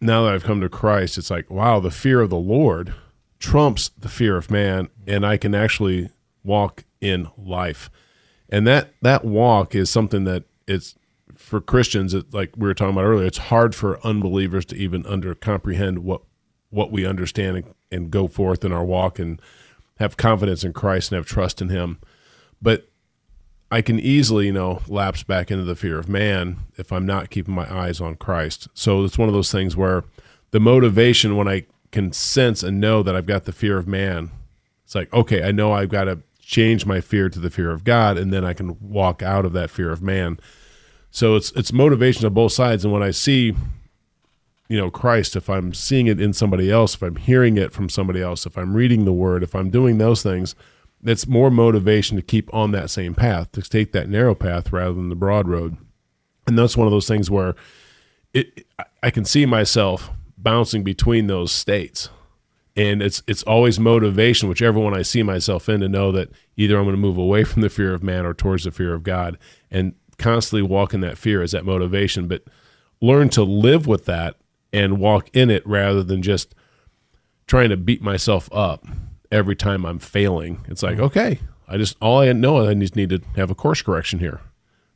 now 0.00 0.24
that 0.24 0.34
I've 0.34 0.44
come 0.44 0.60
to 0.60 0.68
Christ, 0.68 1.18
it's 1.18 1.30
like, 1.30 1.50
wow, 1.50 1.80
the 1.80 1.90
fear 1.90 2.20
of 2.20 2.30
the 2.30 2.36
Lord 2.36 2.94
trumps 3.38 3.90
the 3.98 4.08
fear 4.08 4.36
of 4.36 4.50
man, 4.50 4.88
and 5.06 5.26
I 5.26 5.36
can 5.36 5.54
actually 5.54 6.10
walk 6.42 6.84
in 7.00 7.28
life. 7.36 7.90
And 8.48 8.66
that 8.66 8.94
that 9.02 9.24
walk 9.24 9.74
is 9.74 9.90
something 9.90 10.24
that 10.24 10.44
it's 10.66 10.94
for 11.34 11.60
Christians, 11.60 12.14
it, 12.14 12.32
like 12.32 12.54
we 12.56 12.66
were 12.66 12.74
talking 12.74 12.94
about 12.94 13.04
earlier, 13.04 13.26
it's 13.26 13.38
hard 13.38 13.74
for 13.74 14.04
unbelievers 14.06 14.64
to 14.66 14.76
even 14.76 15.04
under 15.06 15.34
comprehend 15.34 16.00
what 16.00 16.22
what 16.70 16.90
we 16.90 17.06
understand 17.06 17.56
and, 17.56 17.74
and 17.90 18.10
go 18.10 18.26
forth 18.26 18.64
in 18.64 18.72
our 18.72 18.84
walk 18.84 19.18
and 19.18 19.40
have 19.98 20.16
confidence 20.16 20.64
in 20.64 20.72
Christ 20.72 21.10
and 21.10 21.16
have 21.16 21.26
trust 21.26 21.60
in 21.60 21.68
Him. 21.68 21.98
But 22.60 22.88
I 23.70 23.82
can 23.82 23.98
easily, 23.98 24.46
you 24.46 24.52
know, 24.52 24.80
lapse 24.86 25.22
back 25.22 25.50
into 25.50 25.64
the 25.64 25.74
fear 25.74 25.98
of 25.98 26.08
man 26.08 26.58
if 26.76 26.92
I'm 26.92 27.04
not 27.04 27.30
keeping 27.30 27.54
my 27.54 27.72
eyes 27.72 28.00
on 28.00 28.14
Christ. 28.14 28.68
So 28.74 29.04
it's 29.04 29.18
one 29.18 29.28
of 29.28 29.34
those 29.34 29.50
things 29.50 29.76
where 29.76 30.04
the 30.52 30.60
motivation 30.60 31.36
when 31.36 31.48
I 31.48 31.66
can 31.90 32.12
sense 32.12 32.62
and 32.62 32.80
know 32.80 33.02
that 33.02 33.16
I've 33.16 33.26
got 33.26 33.44
the 33.44 33.52
fear 33.52 33.76
of 33.76 33.88
man, 33.88 34.30
it's 34.84 34.94
like, 34.94 35.12
okay, 35.12 35.42
I 35.42 35.50
know 35.50 35.72
I've 35.72 35.88
got 35.88 36.04
to 36.04 36.20
change 36.38 36.86
my 36.86 37.00
fear 37.00 37.28
to 37.28 37.40
the 37.40 37.50
fear 37.50 37.72
of 37.72 37.82
God, 37.82 38.16
and 38.16 38.32
then 38.32 38.44
I 38.44 38.52
can 38.52 38.76
walk 38.80 39.20
out 39.20 39.44
of 39.44 39.52
that 39.54 39.70
fear 39.70 39.90
of 39.90 40.00
man. 40.00 40.38
So 41.10 41.34
it's 41.34 41.50
it's 41.52 41.72
motivation 41.72 42.24
on 42.24 42.34
both 42.34 42.52
sides. 42.52 42.84
And 42.84 42.92
when 42.92 43.02
I 43.02 43.10
see, 43.10 43.56
you 44.68 44.76
know, 44.76 44.90
Christ, 44.90 45.34
if 45.34 45.50
I'm 45.50 45.74
seeing 45.74 46.06
it 46.06 46.20
in 46.20 46.32
somebody 46.32 46.70
else, 46.70 46.94
if 46.94 47.02
I'm 47.02 47.16
hearing 47.16 47.56
it 47.56 47.72
from 47.72 47.88
somebody 47.88 48.22
else, 48.22 48.46
if 48.46 48.56
I'm 48.56 48.76
reading 48.76 49.04
the 49.04 49.12
word, 49.12 49.42
if 49.42 49.56
I'm 49.56 49.70
doing 49.70 49.98
those 49.98 50.22
things, 50.22 50.54
it's 51.08 51.26
more 51.26 51.50
motivation 51.50 52.16
to 52.16 52.22
keep 52.22 52.52
on 52.54 52.72
that 52.72 52.90
same 52.90 53.14
path, 53.14 53.52
to 53.52 53.62
take 53.62 53.92
that 53.92 54.08
narrow 54.08 54.34
path 54.34 54.72
rather 54.72 54.94
than 54.94 55.08
the 55.08 55.14
broad 55.14 55.48
road. 55.48 55.76
And 56.46 56.58
that's 56.58 56.76
one 56.76 56.86
of 56.86 56.92
those 56.92 57.08
things 57.08 57.30
where 57.30 57.54
it 58.32 58.66
I 59.02 59.10
can 59.10 59.24
see 59.24 59.46
myself 59.46 60.10
bouncing 60.36 60.84
between 60.84 61.26
those 61.26 61.52
states. 61.52 62.08
And 62.76 63.02
it's 63.02 63.22
it's 63.26 63.42
always 63.44 63.80
motivation, 63.80 64.48
whichever 64.48 64.78
one 64.78 64.94
I 64.94 65.02
see 65.02 65.22
myself 65.22 65.68
in, 65.68 65.80
to 65.80 65.88
know 65.88 66.12
that 66.12 66.30
either 66.56 66.76
I'm 66.76 66.84
going 66.84 66.94
to 66.94 67.00
move 67.00 67.18
away 67.18 67.44
from 67.44 67.62
the 67.62 67.70
fear 67.70 67.94
of 67.94 68.02
man 68.02 68.26
or 68.26 68.34
towards 68.34 68.64
the 68.64 68.70
fear 68.70 68.94
of 68.94 69.02
God. 69.02 69.38
And 69.70 69.94
constantly 70.18 70.62
walk 70.62 70.92
in 70.92 71.00
that 71.00 71.18
fear 71.18 71.42
is 71.42 71.52
that 71.52 71.64
motivation. 71.64 72.28
But 72.28 72.44
learn 73.00 73.28
to 73.30 73.42
live 73.42 73.86
with 73.86 74.04
that 74.06 74.36
and 74.72 74.98
walk 74.98 75.30
in 75.32 75.50
it 75.50 75.66
rather 75.66 76.02
than 76.02 76.22
just 76.22 76.54
trying 77.46 77.70
to 77.70 77.76
beat 77.76 78.02
myself 78.02 78.48
up 78.52 78.84
every 79.30 79.56
time 79.56 79.84
I'm 79.84 79.98
failing. 79.98 80.64
It's 80.68 80.82
like, 80.82 80.98
okay, 80.98 81.38
I 81.68 81.76
just 81.76 81.96
all 82.00 82.20
I 82.20 82.32
know 82.32 82.60
is 82.60 82.68
I 82.68 82.74
just 82.74 82.96
need 82.96 83.10
to 83.10 83.20
have 83.36 83.50
a 83.50 83.54
course 83.54 83.82
correction 83.82 84.18
here. 84.18 84.40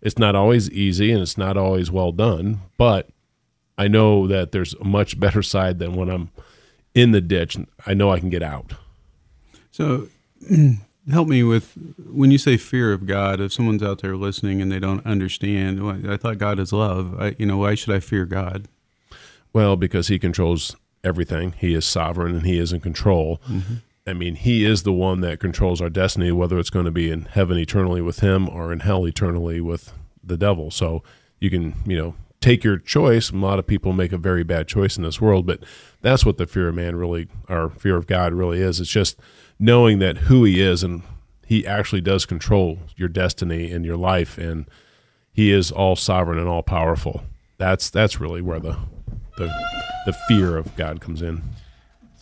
It's 0.01 0.19
not 0.19 0.35
always 0.35 0.71
easy 0.71 1.13
and 1.13 1.21
it's 1.21 1.37
not 1.37 1.57
always 1.57 1.91
well 1.91 2.13
done, 2.13 2.61
but 2.77 3.09
I 3.77 3.89
know 3.89 4.27
that 4.27 4.53
there's 4.53 4.75
a 4.75 4.85
much 4.85 5.19
better 5.21 5.43
side 5.43 5.79
than 5.79 5.95
when 5.95 6.09
I'm 6.09 6.31
in 6.95 7.13
the 7.13 7.21
ditch. 7.21 7.57
I 7.87 7.95
know 7.95 8.11
I 8.11 8.21
can 8.21 8.31
get 8.31 8.43
out. 8.43 8.73
So 9.71 10.09
help 11.11 11.29
me 11.29 11.43
with 11.43 11.73
when 11.99 12.31
you 12.31 12.39
say 12.39 12.57
fear 12.57 12.93
of 12.93 13.07
God. 13.07 13.41
If 13.41 13.53
someone's 13.53 13.83
out 13.83 14.01
there 14.01 14.17
listening 14.17 14.63
and 14.63 14.73
they 14.73 14.81
don't 14.81 15.05
understand, 15.05 15.83
well, 15.83 16.13
I 16.13 16.17
thought 16.17 16.39
God 16.39 16.59
is 16.59 16.73
love. 16.73 17.21
I, 17.21 17.35
you 17.39 17.47
know, 17.47 17.59
why 17.59 17.75
should 17.75 17.95
I 17.95 18.01
fear 18.01 18.25
God? 18.25 18.69
Well, 19.53 19.77
because 19.77 20.09
He 20.09 20.19
controls 20.19 20.77
everything. 21.03 21.55
He 21.59 21.75
is 21.75 21.85
sovereign 21.85 22.37
and 22.37 22.47
he 22.47 22.59
is 22.59 22.73
in 22.73 22.81
control. 22.81 23.41
Mm-hmm. 23.49 23.75
I 24.07 24.13
mean, 24.13 24.35
he 24.35 24.65
is 24.65 24.83
the 24.83 24.93
one 24.93 25.21
that 25.21 25.41
controls 25.41 25.81
our 25.81 25.91
destiny, 25.91 26.33
whether 26.33 26.59
it's 26.59 26.71
going 26.71 26.87
to 26.87 26.91
be 26.91 27.11
in 27.11 27.27
heaven 27.27 27.59
eternally 27.59 28.01
with 28.01 28.21
him 28.21 28.49
or 28.49 28.73
in 28.73 28.81
hell 28.81 29.07
eternally 29.07 29.61
with 29.61 29.93
the 30.23 30.37
devil. 30.37 30.71
So 30.71 31.03
you 31.39 31.51
can, 31.51 31.75
you 31.87 31.97
know, 31.97 32.15
take 32.41 32.65
your 32.65 32.79
choice. 32.79 33.31
A 33.31 33.37
lot 33.37 33.59
of 33.59 33.67
people 33.67 33.93
make 33.93 34.13
a 34.13 34.19
very 34.19 34.43
bad 34.43 34.67
choice 34.67 34.97
in 34.97 35.03
this 35.03 35.21
world, 35.21 35.47
but 35.47 35.63
that's 36.01 36.25
what 36.25 36.39
the 36.39 36.47
fear 36.47 36.69
of 36.69 36.75
man 36.75 36.97
really, 36.97 37.29
or 37.49 37.71
fear 37.71 37.97
of 37.97 38.07
God 38.07 38.33
really 38.33 38.61
is. 38.61 38.81
It's 38.81 38.91
just 38.91 39.19
knowing 39.59 39.99
that 39.99 40.19
who 40.19 40.45
he 40.45 40.61
is 40.61 40.83
and 40.83 41.03
he 41.47 41.67
actually 41.67 42.01
does 42.01 42.25
control 42.27 42.79
your 42.97 43.09
destiny 43.09 43.71
and 43.71 43.85
your 43.85 43.97
life 43.97 44.39
and 44.39 44.67
he 45.33 45.53
is 45.53 45.71
all 45.71 45.97
sovereign 45.97 46.39
and 46.39 46.49
all 46.49 46.63
powerful. 46.63 47.23
That's 47.59 47.91
that's 47.91 48.21
really 48.21 48.41
where 48.41 48.61
the 48.61 48.77
the 49.37 49.53
the 50.07 50.13
fear 50.29 50.57
of 50.57 50.75
God 50.77 51.01
comes 51.01 51.23
in. 51.23 51.43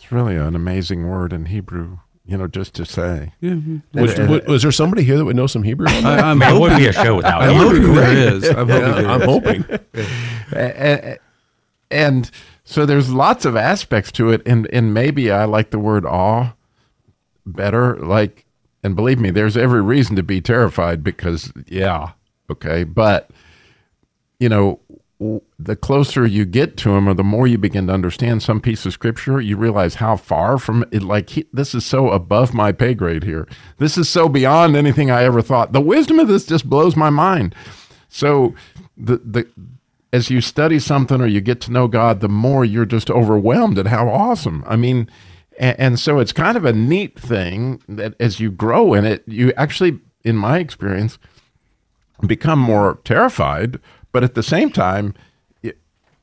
It's 0.09 0.12
really 0.12 0.37
an 0.37 0.57
amazing 0.57 1.07
word 1.07 1.35
in 1.35 1.44
Hebrew, 1.44 1.99
you 2.25 2.38
know, 2.38 2.49
just 2.49 2.73
to 2.77 2.87
say. 2.87 3.35
Yeah. 3.42 3.51
Mm-hmm. 3.51 4.01
Was, 4.01 4.18
was, 4.18 4.42
was 4.47 4.62
there 4.62 4.73
somebody 4.73 5.03
here 5.05 5.18
that 5.18 5.25
would 5.27 5.37
know 5.37 5.47
some 5.47 5.62
Hebrew? 5.62 5.87
I, 5.87 6.31
I'm 6.31 6.38
Man, 6.38 6.49
it 6.49 6.53
hoping, 6.53 6.61
wouldn't 6.62 6.81
be 6.81 6.87
a 6.87 6.92
show 6.94 7.16
without 7.16 7.42
I'm 7.42 7.55
hoping 7.57 7.92
there 7.94 8.16
is. 8.35 8.49
I'm 8.49 8.68
hoping 8.71 9.05
Yeah, 9.05 9.12
I'm 9.12 9.21
is. 9.21 9.27
hoping. 9.27 9.64
and, 10.57 11.18
and 11.90 12.31
so 12.64 12.87
there's 12.87 13.11
lots 13.12 13.44
of 13.44 13.55
aspects 13.55 14.11
to 14.12 14.31
it 14.31 14.40
and 14.47 14.66
and 14.73 14.94
maybe 14.94 15.31
I 15.31 15.44
like 15.44 15.71
the 15.73 15.79
word 15.79 16.07
awe 16.07 16.55
better 17.44 17.97
like 17.97 18.47
and 18.83 18.97
believe 18.97 19.18
me 19.21 19.31
there's 19.31 19.57
every 19.59 19.83
reason 19.83 20.16
to 20.16 20.23
be 20.23 20.40
terrified 20.40 21.03
because 21.05 21.53
yeah 21.66 22.12
okay 22.51 22.85
but 22.85 23.31
you 24.38 24.49
know 24.49 24.81
w- 24.88 24.88
the 25.59 25.75
closer 25.75 26.25
you 26.25 26.45
get 26.45 26.77
to 26.77 26.91
him 26.91 27.09
or 27.09 27.15
the 27.15 27.25
more 27.25 27.47
you 27.49 27.59
begin 27.59 27.89
to 27.89 27.93
understand 27.93 28.41
some 28.41 28.61
piece 28.61 28.87
of 28.87 28.93
scripture 28.93 29.41
you 29.41 29.57
realize 29.57 29.97
how 29.97 30.17
far 30.17 30.59
from 30.59 30.85
it 30.93 31.03
like 31.03 31.31
he, 31.31 31.45
this 31.53 31.75
is 31.75 31.85
so 31.85 32.11
above 32.11 32.55
my 32.55 32.71
pay 32.71 32.95
grade 32.95 33.25
here. 33.25 33.49
This 33.79 33.99
is 33.99 34.09
so 34.09 34.29
beyond 34.29 34.77
anything 34.77 35.11
i 35.11 35.25
ever 35.25 35.43
thought. 35.43 35.73
The 35.73 35.81
wisdom 35.81 36.21
of 36.21 36.29
this 36.29 36.47
just 36.47 36.69
blows 36.69 36.95
my 36.95 37.11
mind. 37.11 37.55
So 38.09 38.55
the 38.97 39.17
the 39.19 39.49
as 40.13 40.31
you 40.31 40.41
study 40.41 40.79
something 40.79 41.21
or 41.21 41.27
you 41.27 41.41
get 41.41 41.61
to 41.63 41.73
know 41.73 41.89
God, 41.89 42.21
the 42.21 42.29
more 42.29 42.65
you're 42.65 42.87
just 42.87 43.11
overwhelmed 43.11 43.79
at 43.79 43.89
how 43.89 44.09
awesome. 44.09 44.65
I 44.67 44.77
mean, 44.77 45.11
and, 45.59 45.79
and 45.79 46.01
so 46.01 46.19
it's 46.19 46.33
kind 46.33 46.57
of 46.57 46.65
a 46.65 46.73
neat 46.73 47.19
thing 47.19 47.83
that 47.89 48.15
as 48.19 48.41
you 48.41 48.51
grow 48.51 48.95
in 48.95 49.05
it, 49.05 49.23
you 49.27 49.53
actually, 49.57 49.99
in 50.25 50.37
my 50.37 50.59
experience, 50.59 51.19
become 52.27 52.59
more 52.59 52.99
terrified, 53.05 53.79
but 54.19 54.25
at 54.25 54.35
the 54.35 54.43
same 54.43 54.69
time, 54.73 55.15
y- 55.63 55.75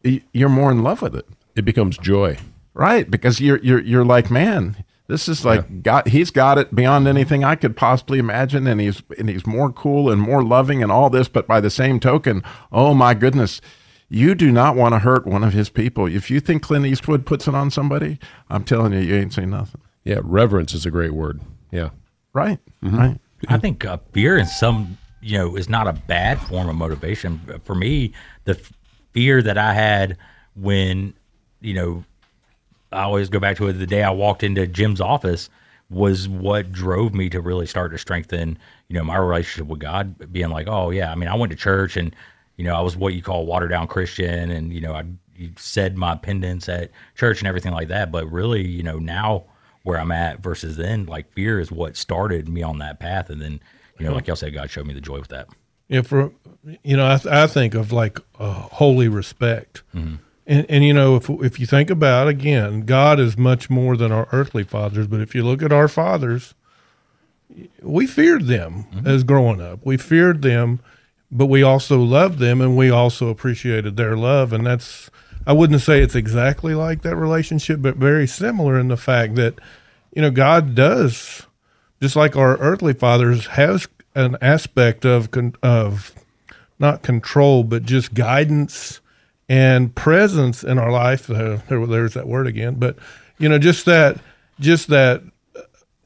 y- 0.04 0.22
you're 0.34 0.50
more 0.50 0.70
in 0.70 0.84
love 0.84 1.02
with 1.02 1.16
it. 1.16 1.26
It 1.56 1.64
becomes 1.64 1.98
joy. 1.98 2.38
Right, 2.74 3.10
because 3.10 3.40
you're 3.40 3.60
you're 3.60 3.80
you're 3.82 4.04
like, 4.04 4.30
man, 4.30 4.76
this 5.08 5.30
is 5.30 5.46
like 5.46 5.82
God. 5.82 6.10
He's 6.10 6.30
got 6.30 6.58
it 6.58 6.76
beyond 6.76 7.08
anything 7.08 7.46
I 7.46 7.56
could 7.56 7.78
possibly 7.78 8.20
imagine, 8.20 8.68
and 8.68 8.82
he's 8.82 9.02
and 9.18 9.30
he's 9.30 9.48
more 9.48 9.72
cool 9.72 10.12
and 10.12 10.22
more 10.22 10.44
loving 10.44 10.84
and 10.84 10.92
all 10.92 11.10
this. 11.10 11.30
But 11.30 11.48
by 11.48 11.62
the 11.62 11.70
same 11.70 12.02
token, 12.02 12.44
oh 12.74 12.94
my 12.94 13.14
goodness, 13.14 13.62
you 14.10 14.36
do 14.36 14.52
not 14.52 14.76
want 14.76 14.92
to 14.94 15.00
hurt 15.00 15.26
one 15.26 15.42
of 15.46 15.54
his 15.54 15.70
people. 15.70 16.06
If 16.06 16.30
you 16.30 16.42
think 16.42 16.64
Clint 16.64 16.86
Eastwood 16.86 17.26
puts 17.26 17.48
it 17.48 17.56
on 17.56 17.72
somebody, 17.72 18.20
I'm 18.50 18.66
telling 18.66 18.92
you, 18.92 19.00
you 19.00 19.16
ain't 19.16 19.32
saying 19.32 19.52
nothing. 19.52 19.80
Yeah, 20.04 20.20
reverence 20.22 20.74
is 20.74 20.86
a 20.86 20.92
great 20.92 21.14
word. 21.14 21.40
Yeah. 21.72 21.92
Right, 22.34 22.60
right. 22.82 23.22
I 23.48 23.58
think 23.58 23.86
uh, 23.86 24.00
fear 24.12 24.38
in 24.38 24.48
some, 24.48 24.98
you 25.26 25.36
know, 25.36 25.56
is 25.56 25.68
not 25.68 25.88
a 25.88 25.94
bad 25.94 26.40
form 26.40 26.70
of 26.70 26.76
motivation. 26.76 27.42
For 27.64 27.74
me, 27.74 28.14
the 28.44 28.52
f- 28.52 28.72
fear 29.12 29.42
that 29.42 29.58
I 29.58 29.74
had 29.74 30.18
when, 30.56 31.16
you 31.62 31.74
know, 31.74 32.04
I 32.92 33.02
always 33.02 33.28
go 33.28 33.40
back 33.40 33.58
to 33.58 33.68
it 33.68 33.74
the 33.74 33.88
day 33.88 34.04
I 34.04 34.12
walked 34.12 34.44
into 34.44 34.68
Jim's 34.68 35.02
office 35.02 35.50
was 35.90 36.30
what 36.30 36.72
drove 36.72 37.16
me 37.16 37.28
to 37.30 37.42
really 37.42 37.66
start 37.66 37.92
to 37.92 37.98
strengthen, 37.98 38.60
you 38.88 38.96
know, 38.96 39.04
my 39.04 39.18
relationship 39.18 39.68
with 39.68 39.80
God. 39.80 40.32
Being 40.32 40.50
like, 40.50 40.68
oh 40.68 40.92
yeah, 40.92 41.12
I 41.12 41.16
mean, 41.16 41.28
I 41.28 41.36
went 41.36 41.52
to 41.52 41.58
church 41.58 41.98
and, 41.98 42.16
you 42.58 42.64
know, 42.64 42.76
I 42.76 42.82
was 42.82 42.96
what 42.96 43.16
you 43.16 43.24
call 43.24 43.48
watered 43.48 43.72
down 43.72 43.88
Christian, 43.88 44.52
and 44.52 44.72
you 44.72 44.82
know, 44.82 44.94
I 44.94 45.06
said 45.58 45.98
my 45.98 46.16
pendants 46.16 46.70
at 46.70 46.92
church 47.16 47.40
and 47.40 47.48
everything 47.48 47.74
like 47.74 47.88
that. 47.88 48.12
But 48.12 48.32
really, 48.32 48.66
you 48.66 48.84
know, 48.84 49.00
now 49.00 49.46
where 49.82 50.00
I'm 50.00 50.12
at 50.12 50.44
versus 50.44 50.78
then, 50.78 51.08
like 51.08 51.34
fear 51.34 51.60
is 51.60 51.72
what 51.72 51.98
started 51.98 52.48
me 52.48 52.62
on 52.62 52.78
that 52.78 53.00
path, 53.00 53.32
and 53.32 53.42
then, 53.42 53.60
you 54.00 54.06
know, 54.06 54.14
like 54.14 54.28
y'all 54.28 54.36
said, 54.36 54.54
God 54.54 54.70
showed 54.70 54.86
me 54.88 54.94
the 54.94 55.02
joy 55.02 55.20
with 55.20 55.30
that. 55.30 55.48
Yeah, 55.88 56.02
for 56.02 56.32
you 56.84 56.98
know, 56.98 57.06
I, 57.08 57.18
th- 57.18 57.34
I 57.34 57.48
think 57.48 57.76
of 57.76 57.92
like 57.92 58.20
uh, 58.40 58.54
holy 58.54 59.08
respect, 59.08 59.84
Mhm. 59.96 60.18
and 60.48 60.66
and 60.70 60.84
you 60.84 60.94
know, 60.94 61.16
if 61.16 61.30
if 61.30 61.60
you 61.60 61.66
think 61.66 61.90
about 61.90 62.28
again, 62.28 62.82
God 62.82 63.20
is 63.20 63.38
much 63.38 63.70
more 63.70 63.96
than 63.96 64.12
our 64.12 64.28
earthly 64.32 64.64
fathers. 64.64 65.08
But 65.08 65.22
if 65.22 65.36
you 65.36 65.44
look 65.44 65.62
at 65.62 65.72
our 65.72 65.88
fathers, 65.88 66.56
we 67.82 68.08
feared 68.08 68.48
them 68.48 68.86
as 69.06 69.24
growing 69.24 69.62
up. 69.62 69.80
We 69.86 69.98
feared 69.98 70.42
them, 70.42 70.80
but 71.32 71.46
we 71.46 71.62
also 71.64 72.00
loved 72.02 72.40
them, 72.40 72.62
and 72.62 72.76
we 72.76 72.90
also 72.90 73.30
appreciated 73.30 73.96
their 73.96 74.18
love. 74.18 74.52
And 74.54 74.66
that's 74.66 75.10
I 75.48 75.54
wouldn't 75.54 75.82
say 75.82 76.02
it's 76.02 76.16
exactly 76.16 76.74
like 76.74 77.04
that 77.04 77.16
relationship, 77.16 77.82
but 77.82 77.98
very 77.98 78.26
similar 78.28 78.80
in 78.80 78.88
the 78.88 78.98
fact 78.98 79.36
that 79.36 79.60
you 80.16 80.22
know 80.24 80.32
God 80.32 80.74
does 80.74 81.44
just 82.06 82.16
like 82.16 82.36
our 82.36 82.56
earthly 82.58 82.94
fathers 82.94 83.48
has 83.48 83.88
an 84.14 84.38
aspect 84.40 85.06
of 85.06 85.32
con- 85.32 85.56
of 85.64 86.14
not 86.78 87.02
control 87.02 87.64
but 87.64 87.82
just 87.82 88.14
guidance 88.14 89.02
and 89.50 89.96
presence 89.96 90.64
in 90.64 90.78
our 90.78 90.92
life 90.92 91.32
uh, 91.32 91.58
there, 91.68 91.84
there's 91.88 92.14
that 92.14 92.28
word 92.28 92.46
again 92.46 92.76
but 92.76 92.96
you 93.40 93.50
know 93.50 93.58
just 93.58 93.86
that 93.88 94.18
just 94.60 94.88
that 94.90 95.24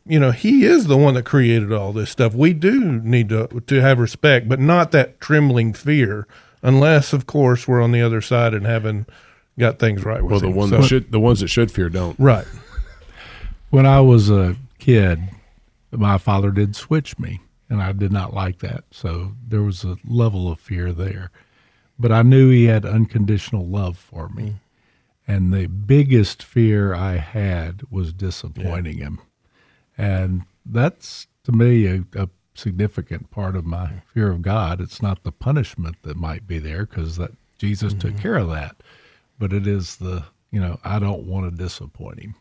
you 0.06 0.18
know 0.18 0.32
he 0.32 0.64
is 0.64 0.88
the 0.88 0.96
one 0.96 1.16
that 1.16 1.26
created 1.26 1.74
all 1.74 1.92
this 1.92 2.10
stuff 2.10 2.34
we 2.34 2.54
do 2.54 2.80
need 3.02 3.28
to 3.28 3.46
to 3.68 3.82
have 3.82 4.00
respect 4.00 4.48
but 4.48 4.58
not 4.62 4.92
that 4.92 5.20
trembling 5.20 5.74
fear 5.74 6.26
unless 6.64 7.12
of 7.12 7.26
course 7.26 7.68
we're 7.68 7.82
on 7.82 7.92
the 7.92 8.02
other 8.02 8.22
side 8.22 8.54
and 8.54 8.66
having 8.66 9.06
got 9.60 9.80
things 9.80 10.06
right 10.06 10.22
with 10.24 10.32
Well, 10.32 10.40
the 10.40 10.48
him. 10.48 10.56
one 10.56 10.70
So- 10.70 10.78
that 10.78 10.88
should 10.88 11.12
the 11.12 11.20
ones 11.20 11.42
that 11.42 11.50
should 11.50 11.70
fear 11.72 11.90
don't. 11.90 12.18
right 12.18 12.48
When 13.70 13.86
I 13.86 14.00
was 14.00 14.30
a 14.30 14.56
kid, 14.80 15.20
my 15.92 16.18
father 16.18 16.52
did 16.52 16.76
switch 16.76 17.18
me, 17.18 17.42
and 17.70 17.82
I 17.82 17.92
did 17.92 18.12
not 18.12 18.34
like 18.34 18.60
that. 18.60 18.84
So 18.92 19.34
there 19.48 19.64
was 19.64 19.84
a 19.84 19.98
level 20.06 20.52
of 20.52 20.60
fear 20.60 20.92
there. 20.92 21.32
But 21.98 22.12
I 22.12 22.22
knew 22.22 22.50
he 22.50 22.66
had 22.66 22.86
unconditional 22.86 23.68
love 23.68 23.98
for 23.98 24.30
me. 24.30 24.44
Mm. 24.44 24.60
And 25.28 25.54
the 25.54 25.68
biggest 25.68 26.42
fear 26.42 26.94
I 26.94 27.18
had 27.18 27.84
was 27.92 28.14
disappointing 28.14 28.98
him. 28.98 29.20
And 29.98 30.44
that's, 30.66 31.28
to 31.44 31.52
me, 31.52 31.86
a, 31.86 32.04
a 32.16 32.30
significant 32.56 33.30
part 33.30 33.56
of 33.56 33.66
my 33.66 34.02
fear 34.12 34.32
of 34.32 34.42
God. 34.42 34.82
It's 34.82 35.02
not 35.02 35.24
the 35.24 35.32
punishment 35.32 35.98
that 36.04 36.18
might 36.18 36.48
be 36.48 36.58
there 36.58 36.86
because 36.86 37.18
that 37.18 37.32
Jesus 37.58 37.94
took 37.94 38.12
mm-hmm. 38.12 38.22
care 38.22 38.38
of 38.38 38.50
that, 38.50 38.78
but 39.38 39.54
it 39.54 39.68
is 39.68 39.98
the, 39.98 40.24
you 40.52 40.60
know, 40.60 40.80
I 40.84 40.98
don't 40.98 41.26
want 41.26 41.52
to 41.52 41.64
disappoint 41.64 42.22
him. 42.22 42.36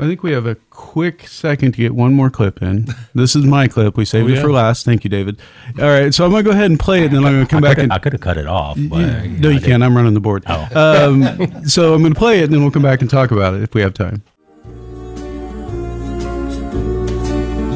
I 0.00 0.06
think 0.06 0.22
we 0.22 0.32
have 0.32 0.46
a 0.46 0.54
quick 0.70 1.28
second 1.28 1.72
to 1.72 1.78
get 1.78 1.94
one 1.94 2.14
more 2.14 2.30
clip 2.30 2.62
in. 2.62 2.86
This 3.14 3.36
is 3.36 3.44
my 3.44 3.68
clip. 3.68 3.96
We 3.96 4.04
saved 4.04 4.30
Oh, 4.30 4.32
it 4.34 4.40
for 4.40 4.50
last. 4.50 4.84
Thank 4.86 5.04
you, 5.04 5.10
David. 5.10 5.38
All 5.78 5.84
right, 5.88 6.12
so 6.14 6.24
I'm 6.24 6.30
gonna 6.30 6.42
go 6.42 6.50
ahead 6.50 6.70
and 6.70 6.80
play 6.80 7.00
it, 7.02 7.06
and 7.06 7.16
then 7.16 7.24
I'm 7.26 7.32
gonna 7.34 7.46
come 7.46 7.58
I 7.64 7.68
back 7.68 7.76
coulda- 7.76 7.82
and 7.84 7.92
I 7.92 7.98
could 7.98 8.12
have 8.12 8.20
cut 8.22 8.36
it 8.38 8.46
off. 8.46 8.76
But, 8.88 8.98
Yeah, 9.00 9.22
you 9.24 9.28
no, 9.30 9.38
know, 9.40 9.48
you 9.50 9.56
I 9.56 9.58
can't. 9.58 9.64
didn't. 9.64 9.82
I'm 9.82 9.96
running 9.96 10.14
the 10.14 10.20
board. 10.20 10.44
Oh. 10.46 10.68
Um, 11.10 11.64
so 11.66 11.92
I'm 11.94 12.02
gonna 12.02 12.14
play 12.14 12.40
it, 12.40 12.44
and 12.44 12.54
then 12.54 12.62
we'll 12.62 12.70
come 12.70 12.82
back 12.82 13.00
and 13.02 13.10
talk 13.10 13.30
about 13.30 13.54
it 13.54 13.62
if 13.62 13.74
we 13.74 13.82
have 13.82 13.92
time. 13.94 14.22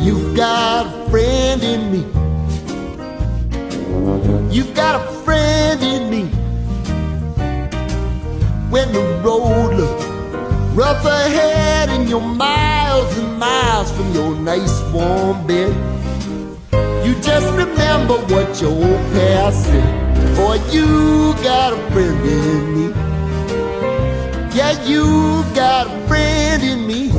You've 0.05 0.37
got 0.37 0.87
a 0.87 1.11
friend 1.11 1.63
in 1.63 1.93
me. 1.93 1.99
You've 4.55 4.75
got 4.75 5.01
a 5.01 5.13
friend 5.25 5.83
in 5.83 6.11
me. 6.11 6.25
When 8.71 8.93
the 8.93 9.01
road 9.25 9.75
looks 9.77 10.04
rough 10.75 11.05
ahead 11.05 11.89
and 11.89 12.09
you're 12.09 12.21
miles 12.21 13.17
and 13.17 13.39
miles 13.39 13.93
from 13.93 14.13
your 14.13 14.35
nice 14.35 14.83
warm 14.93 15.47
bed, 15.47 15.73
you 17.07 17.15
just 17.23 17.47
remember 17.55 18.15
what 18.35 18.61
your 18.61 18.73
old 18.73 19.13
past 19.13 19.65
said. 19.65 20.37
Boy, 20.37 20.59
you 20.73 21.33
got 21.45 21.73
a 21.73 21.91
friend 21.93 22.27
in 22.27 22.75
me. 22.75 22.89
Yeah, 24.57 24.85
you 24.85 25.45
got 25.55 25.87
a 25.87 26.09
friend 26.09 26.63
in 26.63 26.87
me. 26.87 27.11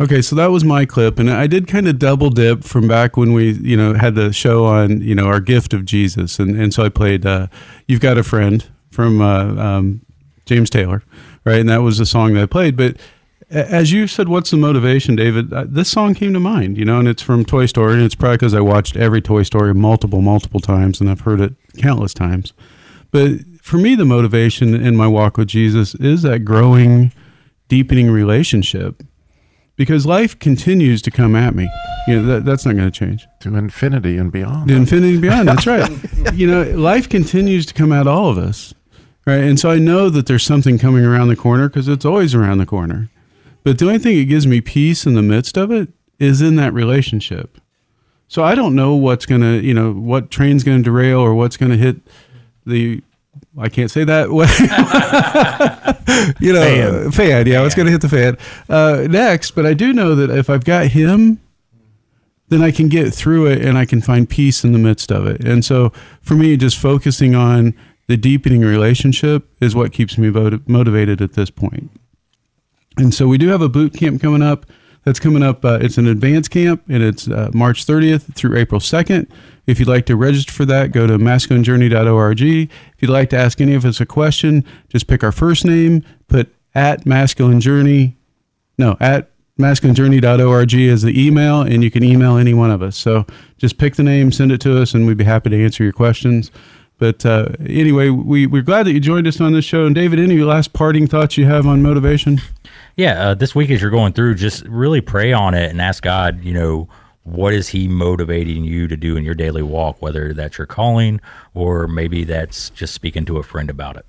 Okay, 0.00 0.22
so 0.22 0.34
that 0.36 0.50
was 0.50 0.64
my 0.64 0.86
clip, 0.86 1.18
and 1.18 1.30
I 1.30 1.46
did 1.46 1.68
kind 1.68 1.86
of 1.86 1.98
double 1.98 2.30
dip 2.30 2.64
from 2.64 2.88
back 2.88 3.16
when 3.16 3.32
we, 3.32 3.52
you 3.52 3.76
know, 3.76 3.94
had 3.94 4.14
the 4.14 4.32
show 4.32 4.64
on, 4.64 5.00
you 5.02 5.14
know, 5.14 5.26
our 5.26 5.40
gift 5.40 5.72
of 5.72 5.84
Jesus, 5.84 6.38
and 6.38 6.60
and 6.60 6.74
so 6.74 6.82
I 6.82 6.88
played 6.88 7.24
uh, 7.24 7.46
"You've 7.86 8.00
Got 8.00 8.18
a 8.18 8.24
Friend" 8.24 8.66
from 8.94 9.20
uh, 9.20 9.54
um, 9.60 10.00
James 10.46 10.70
Taylor, 10.70 11.02
right, 11.44 11.60
and 11.60 11.68
that 11.68 11.82
was 11.82 11.98
the 11.98 12.06
song 12.06 12.34
that 12.34 12.42
I 12.42 12.46
played. 12.46 12.76
But 12.76 12.96
as 13.50 13.92
you 13.92 14.06
said, 14.06 14.28
what's 14.28 14.50
the 14.50 14.56
motivation, 14.56 15.16
David? 15.16 15.52
Uh, 15.52 15.64
this 15.68 15.90
song 15.90 16.14
came 16.14 16.32
to 16.32 16.40
mind, 16.40 16.78
you 16.78 16.84
know, 16.84 16.98
and 16.98 17.08
it's 17.08 17.22
from 17.22 17.44
Toy 17.44 17.66
Story, 17.66 17.94
and 17.94 18.02
it's 18.02 18.14
probably 18.14 18.36
because 18.38 18.54
I 18.54 18.60
watched 18.60 18.96
every 18.96 19.20
Toy 19.20 19.42
Story 19.42 19.74
multiple, 19.74 20.20
multiple 20.20 20.60
times, 20.60 21.00
and 21.00 21.10
I've 21.10 21.20
heard 21.20 21.40
it 21.40 21.54
countless 21.76 22.14
times. 22.14 22.52
But 23.10 23.40
for 23.62 23.76
me, 23.76 23.94
the 23.94 24.04
motivation 24.04 24.74
in 24.74 24.96
my 24.96 25.06
walk 25.06 25.36
with 25.36 25.48
Jesus 25.48 25.94
is 25.96 26.22
that 26.22 26.40
growing, 26.40 27.12
deepening 27.68 28.10
relationship 28.10 29.02
because 29.76 30.06
life 30.06 30.38
continues 30.38 31.02
to 31.02 31.10
come 31.10 31.34
at 31.34 31.54
me. 31.54 31.68
You 32.06 32.20
know, 32.20 32.26
that, 32.26 32.44
that's 32.44 32.64
not 32.64 32.76
going 32.76 32.90
to 32.90 32.96
change. 32.96 33.26
To 33.40 33.56
infinity 33.56 34.16
and 34.18 34.30
beyond. 34.30 34.70
The 34.70 34.74
infinity 34.74 35.14
and 35.14 35.22
beyond. 35.22 35.48
That's 35.48 35.66
right. 35.66 35.90
you 36.34 36.46
know, 36.46 36.62
life 36.76 37.08
continues 37.08 37.66
to 37.66 37.74
come 37.74 37.92
at 37.92 38.06
all 38.06 38.28
of 38.30 38.38
us. 38.38 38.74
Right. 39.26 39.42
And 39.42 39.58
so 39.58 39.70
I 39.70 39.78
know 39.78 40.10
that 40.10 40.26
there's 40.26 40.42
something 40.42 40.78
coming 40.78 41.04
around 41.04 41.28
the 41.28 41.36
corner 41.36 41.68
because 41.68 41.88
it's 41.88 42.04
always 42.04 42.34
around 42.34 42.58
the 42.58 42.66
corner. 42.66 43.08
But 43.62 43.78
the 43.78 43.86
only 43.86 43.98
thing 43.98 44.18
that 44.18 44.24
gives 44.24 44.46
me 44.46 44.60
peace 44.60 45.06
in 45.06 45.14
the 45.14 45.22
midst 45.22 45.56
of 45.56 45.70
it 45.70 45.88
is 46.18 46.42
in 46.42 46.56
that 46.56 46.74
relationship. 46.74 47.58
So 48.28 48.44
I 48.44 48.54
don't 48.54 48.74
know 48.74 48.94
what's 48.94 49.24
going 49.24 49.40
to, 49.40 49.62
you 49.62 49.72
know, 49.72 49.92
what 49.92 50.30
train's 50.30 50.62
going 50.62 50.78
to 50.78 50.82
derail 50.82 51.20
or 51.20 51.34
what's 51.34 51.56
going 51.56 51.70
to 51.70 51.78
hit 51.78 51.96
the 52.66 53.02
I 53.58 53.68
can't 53.68 53.90
say 53.90 54.04
that. 54.04 54.28
you 56.40 56.52
know, 56.52 56.62
fan. 56.62 57.12
fan 57.12 57.46
yeah, 57.46 57.64
it's 57.64 57.74
going 57.74 57.86
to 57.86 57.92
hit 57.92 58.00
the 58.00 58.08
fan 58.08 58.36
uh, 58.68 59.06
next. 59.08 59.52
But 59.52 59.66
I 59.66 59.74
do 59.74 59.92
know 59.92 60.14
that 60.14 60.30
if 60.30 60.50
I've 60.50 60.64
got 60.64 60.88
him, 60.88 61.40
then 62.48 62.62
I 62.62 62.70
can 62.70 62.88
get 62.88 63.14
through 63.14 63.46
it 63.46 63.64
and 63.64 63.78
I 63.78 63.84
can 63.84 64.00
find 64.00 64.28
peace 64.28 64.64
in 64.64 64.72
the 64.72 64.78
midst 64.78 65.10
of 65.10 65.26
it. 65.26 65.44
And 65.44 65.64
so 65.64 65.92
for 66.20 66.34
me, 66.34 66.56
just 66.56 66.78
focusing 66.78 67.34
on 67.34 67.74
the 68.06 68.16
deepening 68.16 68.60
relationship 68.60 69.48
is 69.60 69.74
what 69.74 69.92
keeps 69.92 70.18
me 70.18 70.30
motivated 70.66 71.22
at 71.22 71.32
this 71.32 71.50
point. 71.50 71.90
And 72.96 73.12
so 73.14 73.26
we 73.26 73.38
do 73.38 73.48
have 73.48 73.62
a 73.62 73.68
boot 73.68 73.94
camp 73.94 74.20
coming 74.20 74.42
up. 74.42 74.66
That's 75.04 75.20
coming 75.20 75.42
up. 75.42 75.64
Uh, 75.64 75.78
it's 75.82 75.98
an 75.98 76.06
advanced 76.06 76.50
camp, 76.50 76.82
and 76.88 77.02
it's 77.02 77.28
uh, 77.28 77.50
March 77.52 77.84
30th 77.84 78.34
through 78.34 78.56
April 78.56 78.80
2nd. 78.80 79.28
If 79.66 79.78
you'd 79.78 79.88
like 79.88 80.06
to 80.06 80.16
register 80.16 80.52
for 80.52 80.64
that, 80.64 80.92
go 80.92 81.06
to 81.06 81.18
masculinejourney.org. 81.18 82.40
If 82.40 82.70
you'd 83.00 83.10
like 83.10 83.30
to 83.30 83.36
ask 83.36 83.60
any 83.60 83.74
of 83.74 83.84
us 83.84 84.00
a 84.00 84.06
question, 84.06 84.64
just 84.88 85.06
pick 85.06 85.22
our 85.22 85.32
first 85.32 85.64
name, 85.66 86.04
put 86.28 86.54
at 86.74 87.04
masculine 87.04 87.60
journey, 87.60 88.16
no, 88.78 88.96
at 88.98 89.30
masculinejourney.org 89.58 90.74
as 90.74 91.02
the 91.02 91.26
email, 91.26 91.60
and 91.60 91.84
you 91.84 91.90
can 91.90 92.02
email 92.02 92.36
any 92.38 92.54
one 92.54 92.70
of 92.70 92.82
us. 92.82 92.96
So 92.96 93.26
just 93.58 93.78
pick 93.78 93.96
the 93.96 94.02
name, 94.02 94.32
send 94.32 94.52
it 94.52 94.60
to 94.62 94.80
us, 94.80 94.94
and 94.94 95.06
we'd 95.06 95.16
be 95.16 95.24
happy 95.24 95.50
to 95.50 95.64
answer 95.64 95.84
your 95.84 95.92
questions. 95.92 96.50
But 96.98 97.26
uh, 97.26 97.48
anyway, 97.66 98.08
we, 98.08 98.46
we're 98.46 98.62
glad 98.62 98.84
that 98.84 98.92
you 98.92 99.00
joined 99.00 99.26
us 99.26 99.40
on 99.40 99.52
this 99.52 99.64
show. 99.64 99.84
And 99.84 99.94
David, 99.94 100.20
any 100.20 100.38
last 100.38 100.72
parting 100.72 101.06
thoughts 101.06 101.36
you 101.36 101.46
have 101.46 101.66
on 101.66 101.82
motivation? 101.82 102.40
Yeah, 102.96 103.30
uh, 103.30 103.34
this 103.34 103.54
week 103.54 103.70
as 103.70 103.82
you're 103.82 103.90
going 103.90 104.12
through, 104.12 104.36
just 104.36 104.64
really 104.66 105.00
pray 105.00 105.32
on 105.32 105.54
it 105.54 105.70
and 105.70 105.80
ask 105.80 106.02
God, 106.02 106.44
you 106.44 106.54
know, 106.54 106.88
what 107.24 107.52
is 107.54 107.68
he 107.68 107.88
motivating 107.88 108.64
you 108.64 108.86
to 108.86 108.96
do 108.96 109.16
in 109.16 109.24
your 109.24 109.34
daily 109.34 109.62
walk, 109.62 110.00
whether 110.00 110.32
that's 110.32 110.58
your 110.58 110.66
calling 110.66 111.20
or 111.54 111.88
maybe 111.88 112.22
that's 112.22 112.70
just 112.70 112.94
speaking 112.94 113.24
to 113.24 113.38
a 113.38 113.42
friend 113.42 113.70
about 113.70 113.96
it. 113.96 114.06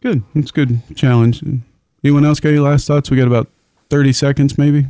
Good. 0.00 0.22
It's 0.34 0.52
good 0.52 0.80
challenge. 0.96 1.42
Anyone 2.04 2.24
else 2.24 2.38
got 2.40 2.50
any 2.50 2.60
last 2.60 2.86
thoughts? 2.86 3.10
We 3.10 3.16
got 3.16 3.26
about 3.26 3.48
30 3.90 4.12
seconds 4.12 4.56
maybe. 4.56 4.86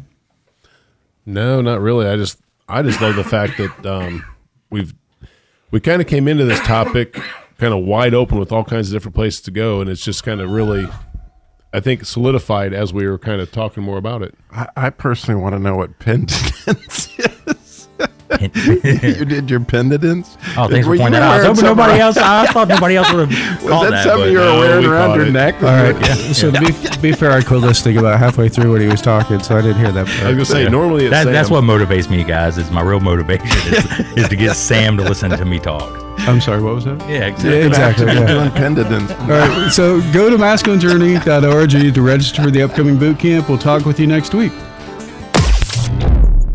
No, 1.24 1.60
not 1.60 1.80
really. 1.80 2.06
I 2.06 2.16
just, 2.16 2.38
I 2.68 2.82
just 2.82 3.00
love 3.00 3.16
the 3.16 3.24
fact 3.24 3.56
that 3.56 3.86
um, 3.86 4.24
we've, 4.70 4.94
we 5.70 5.80
kind 5.80 6.00
of 6.00 6.08
came 6.08 6.28
into 6.28 6.44
this 6.44 6.60
topic 6.60 7.20
kind 7.58 7.74
of 7.74 7.84
wide 7.84 8.14
open 8.14 8.38
with 8.38 8.52
all 8.52 8.64
kinds 8.64 8.88
of 8.88 8.94
different 8.94 9.14
places 9.14 9.40
to 9.42 9.50
go. 9.50 9.80
And 9.80 9.90
it's 9.90 10.04
just 10.04 10.22
kind 10.22 10.40
of 10.40 10.50
really, 10.50 10.86
I 11.72 11.80
think 11.80 12.04
solidified 12.04 12.72
as 12.72 12.92
we 12.92 13.06
were 13.06 13.18
kind 13.18 13.40
of 13.40 13.50
talking 13.52 13.82
more 13.82 13.98
about 13.98 14.22
it. 14.22 14.34
I, 14.52 14.68
I 14.76 14.90
personally 14.90 15.40
want 15.40 15.54
to 15.54 15.58
know 15.58 15.76
what 15.76 15.98
penitence 15.98 17.18
is. 17.18 17.56
you 18.40 19.24
did 19.24 19.50
your 19.50 19.60
penitence? 19.60 20.36
Oh, 20.56 20.68
thanks 20.68 20.86
for 20.86 20.96
pointing 20.96 21.12
that 21.12 21.22
out. 21.22 21.44
I 21.44 21.48
was 21.48 21.62
nobody 21.62 22.00
else. 22.00 22.16
I 22.16 22.46
thought 22.46 22.68
nobody 22.68 22.96
else 22.96 23.12
would 23.12 23.30
have. 23.30 23.62
Was 23.62 23.82
that, 23.82 23.90
that 23.90 24.04
something 24.04 24.32
you 24.32 24.38
were 24.38 24.44
no, 24.44 24.58
wearing 24.58 24.84
around 24.86 25.16
your 25.16 25.26
it. 25.26 25.32
neck? 25.32 25.54
All 25.56 25.68
right. 25.68 25.94
Yeah. 26.00 26.14
So 26.32 26.50
to 26.50 26.60
be, 26.60 27.00
be 27.00 27.12
fair, 27.12 27.32
I 27.32 27.42
quit 27.42 27.60
listening 27.60 27.98
about 27.98 28.18
halfway 28.18 28.48
through 28.48 28.72
when 28.72 28.80
he 28.80 28.86
was 28.86 29.00
talking, 29.00 29.40
so 29.40 29.56
I 29.56 29.62
didn't 29.62 29.78
hear 29.78 29.92
that. 29.92 30.06
Part. 30.06 30.20
I 30.20 30.26
was 30.28 30.34
gonna 30.34 30.44
say 30.44 30.62
yeah. 30.64 30.68
normally 30.68 31.08
that, 31.08 31.24
that's 31.24 31.50
what 31.50 31.64
motivates 31.64 32.10
me, 32.10 32.24
guys. 32.24 32.58
Is 32.58 32.70
my 32.70 32.82
real 32.82 33.00
motivation 33.00 33.46
is, 33.46 34.16
is 34.16 34.28
to 34.28 34.36
get 34.36 34.54
Sam 34.56 34.96
to 34.98 35.02
listen 35.02 35.30
to 35.30 35.44
me 35.44 35.58
talk. 35.58 36.04
I'm 36.20 36.40
sorry, 36.40 36.62
what 36.62 36.74
was 36.74 36.84
that? 36.84 37.00
Yeah, 37.08 37.26
exactly. 37.26 37.50
Yeah, 37.50 37.66
exactly. 37.66 38.06
Yeah. 38.06 38.26
Doing 38.26 38.50
pendants. 38.50 39.12
All 39.12 39.28
right, 39.28 39.70
so 39.70 40.00
go 40.12 40.28
to 40.28 40.36
masculinejourney.org 40.36 41.94
to 41.94 42.02
register 42.02 42.42
for 42.42 42.50
the 42.50 42.62
upcoming 42.62 42.98
boot 42.98 43.18
camp. 43.18 43.48
We'll 43.48 43.58
talk 43.58 43.84
with 43.84 44.00
you 44.00 44.06
next 44.06 44.34
week. 44.34 44.52